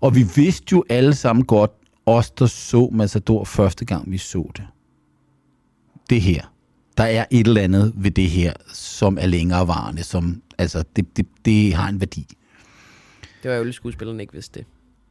Og 0.00 0.14
vi 0.14 0.24
vidste 0.36 0.66
jo 0.72 0.84
alle 0.88 1.14
sammen 1.14 1.44
godt, 1.44 1.70
os 2.06 2.30
der 2.30 2.46
så 2.46 2.88
Matador 2.92 3.44
første 3.44 3.84
gang 3.84 4.10
vi 4.10 4.18
så 4.18 4.50
det. 4.56 4.64
Det 6.10 6.20
her. 6.20 6.52
Der 6.96 7.04
er 7.04 7.24
et 7.30 7.46
eller 7.46 7.62
andet 7.62 7.92
ved 7.96 8.10
det 8.10 8.30
her, 8.30 8.52
som 8.72 9.18
er 9.20 9.26
længerevarende, 9.26 10.02
som, 10.02 10.42
altså, 10.58 10.84
det, 10.96 11.16
det, 11.16 11.26
det 11.44 11.74
har 11.74 11.88
en 11.88 12.00
værdi. 12.00 12.26
Det 13.42 13.50
var 13.50 13.56
jo 13.56 13.72
skuespillerne 13.72 14.22
ikke 14.22 14.32
vidste 14.32 14.58
det. 14.58 14.66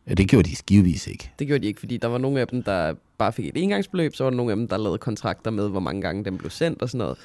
Ja, 0.07 0.13
det 0.13 0.27
gjorde 0.27 0.49
de 0.49 0.55
skivevis 0.55 1.07
ikke. 1.07 1.31
Det 1.39 1.47
gjorde 1.47 1.61
de 1.61 1.67
ikke, 1.67 1.79
fordi 1.79 1.97
der 1.97 2.07
var 2.07 2.17
nogle 2.17 2.39
af 2.39 2.47
dem, 2.47 2.63
der 2.63 2.93
bare 3.17 3.33
fik 3.33 3.45
et 3.45 3.57
engangsbeløb, 3.63 4.15
så 4.15 4.23
var 4.23 4.29
der 4.29 4.37
nogle 4.37 4.51
af 4.51 4.55
dem, 4.55 4.67
der 4.67 4.77
lavede 4.77 4.97
kontrakter 4.97 5.51
med, 5.51 5.69
hvor 5.69 5.79
mange 5.79 6.01
gange 6.01 6.25
dem 6.25 6.37
blev 6.37 6.49
sendt 6.49 6.81
og 6.81 6.89
sådan 6.89 6.97
noget. 6.97 7.17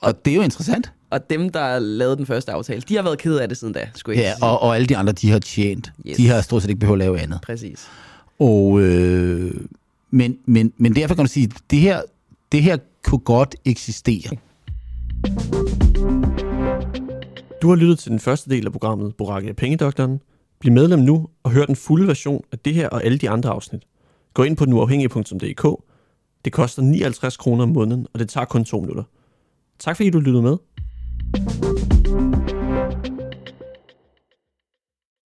Og, 0.00 0.08
og 0.08 0.24
det 0.24 0.30
er 0.30 0.34
jo 0.34 0.42
interessant. 0.42 0.92
Og 1.10 1.30
dem, 1.30 1.48
der 1.48 1.78
lavede 1.78 2.16
den 2.16 2.26
første 2.26 2.52
aftale, 2.52 2.80
de 2.80 2.96
har 2.96 3.02
været 3.02 3.18
ked 3.18 3.36
af 3.36 3.48
det 3.48 3.58
siden 3.58 3.74
da, 3.74 3.88
skulle 3.94 4.18
jeg 4.18 4.34
Ja, 4.40 4.46
og, 4.46 4.62
og 4.62 4.74
alle 4.74 4.86
de 4.86 4.96
andre, 4.96 5.12
de 5.12 5.30
har 5.30 5.38
tjent. 5.38 5.92
Yes. 6.06 6.16
De 6.16 6.28
har 6.28 6.40
stort 6.40 6.62
set 6.62 6.68
ikke 6.68 6.80
behøvet 6.80 6.96
at 7.00 7.06
lave 7.06 7.20
andet. 7.20 7.40
Præcis. 7.42 7.88
Og, 8.38 8.80
øh, 8.80 9.54
men, 10.10 10.38
men, 10.44 10.72
men 10.76 10.94
derfor 10.96 11.14
kan 11.14 11.24
du 11.24 11.30
sige, 11.30 11.44
at 11.44 11.56
det 11.70 11.78
her, 11.78 12.02
det 12.52 12.62
her 12.62 12.76
kunne 13.04 13.18
godt 13.18 13.56
eksistere. 13.64 14.36
Du 17.62 17.68
har 17.68 17.74
lyttet 17.74 17.98
til 17.98 18.10
den 18.10 18.20
første 18.20 18.50
del 18.50 18.66
af 18.66 18.72
programmet 18.72 19.14
Boracke 19.16 19.48
af 19.48 19.56
Pengedoktoren. 19.56 20.20
Bliv 20.60 20.72
medlem 20.72 20.98
nu 21.00 21.28
og 21.42 21.50
hør 21.50 21.64
den 21.64 21.76
fulde 21.76 22.06
version 22.06 22.44
af 22.52 22.58
det 22.58 22.74
her 22.74 22.88
og 22.88 23.04
alle 23.04 23.18
de 23.18 23.30
andre 23.30 23.50
afsnit. 23.50 23.82
Gå 24.34 24.42
ind 24.42 24.56
på 24.56 24.64
nuafhængig.dk. 24.64 25.84
Det 26.44 26.52
koster 26.52 26.82
59 26.82 27.36
kroner 27.36 27.62
om 27.62 27.68
måneden, 27.68 28.06
og 28.12 28.18
det 28.18 28.28
tager 28.28 28.44
kun 28.44 28.64
to 28.64 28.80
minutter. 28.80 29.02
Tak 29.78 29.96
fordi 29.96 30.10
du 30.10 30.20
lyttede 30.20 30.42
med. 30.42 30.56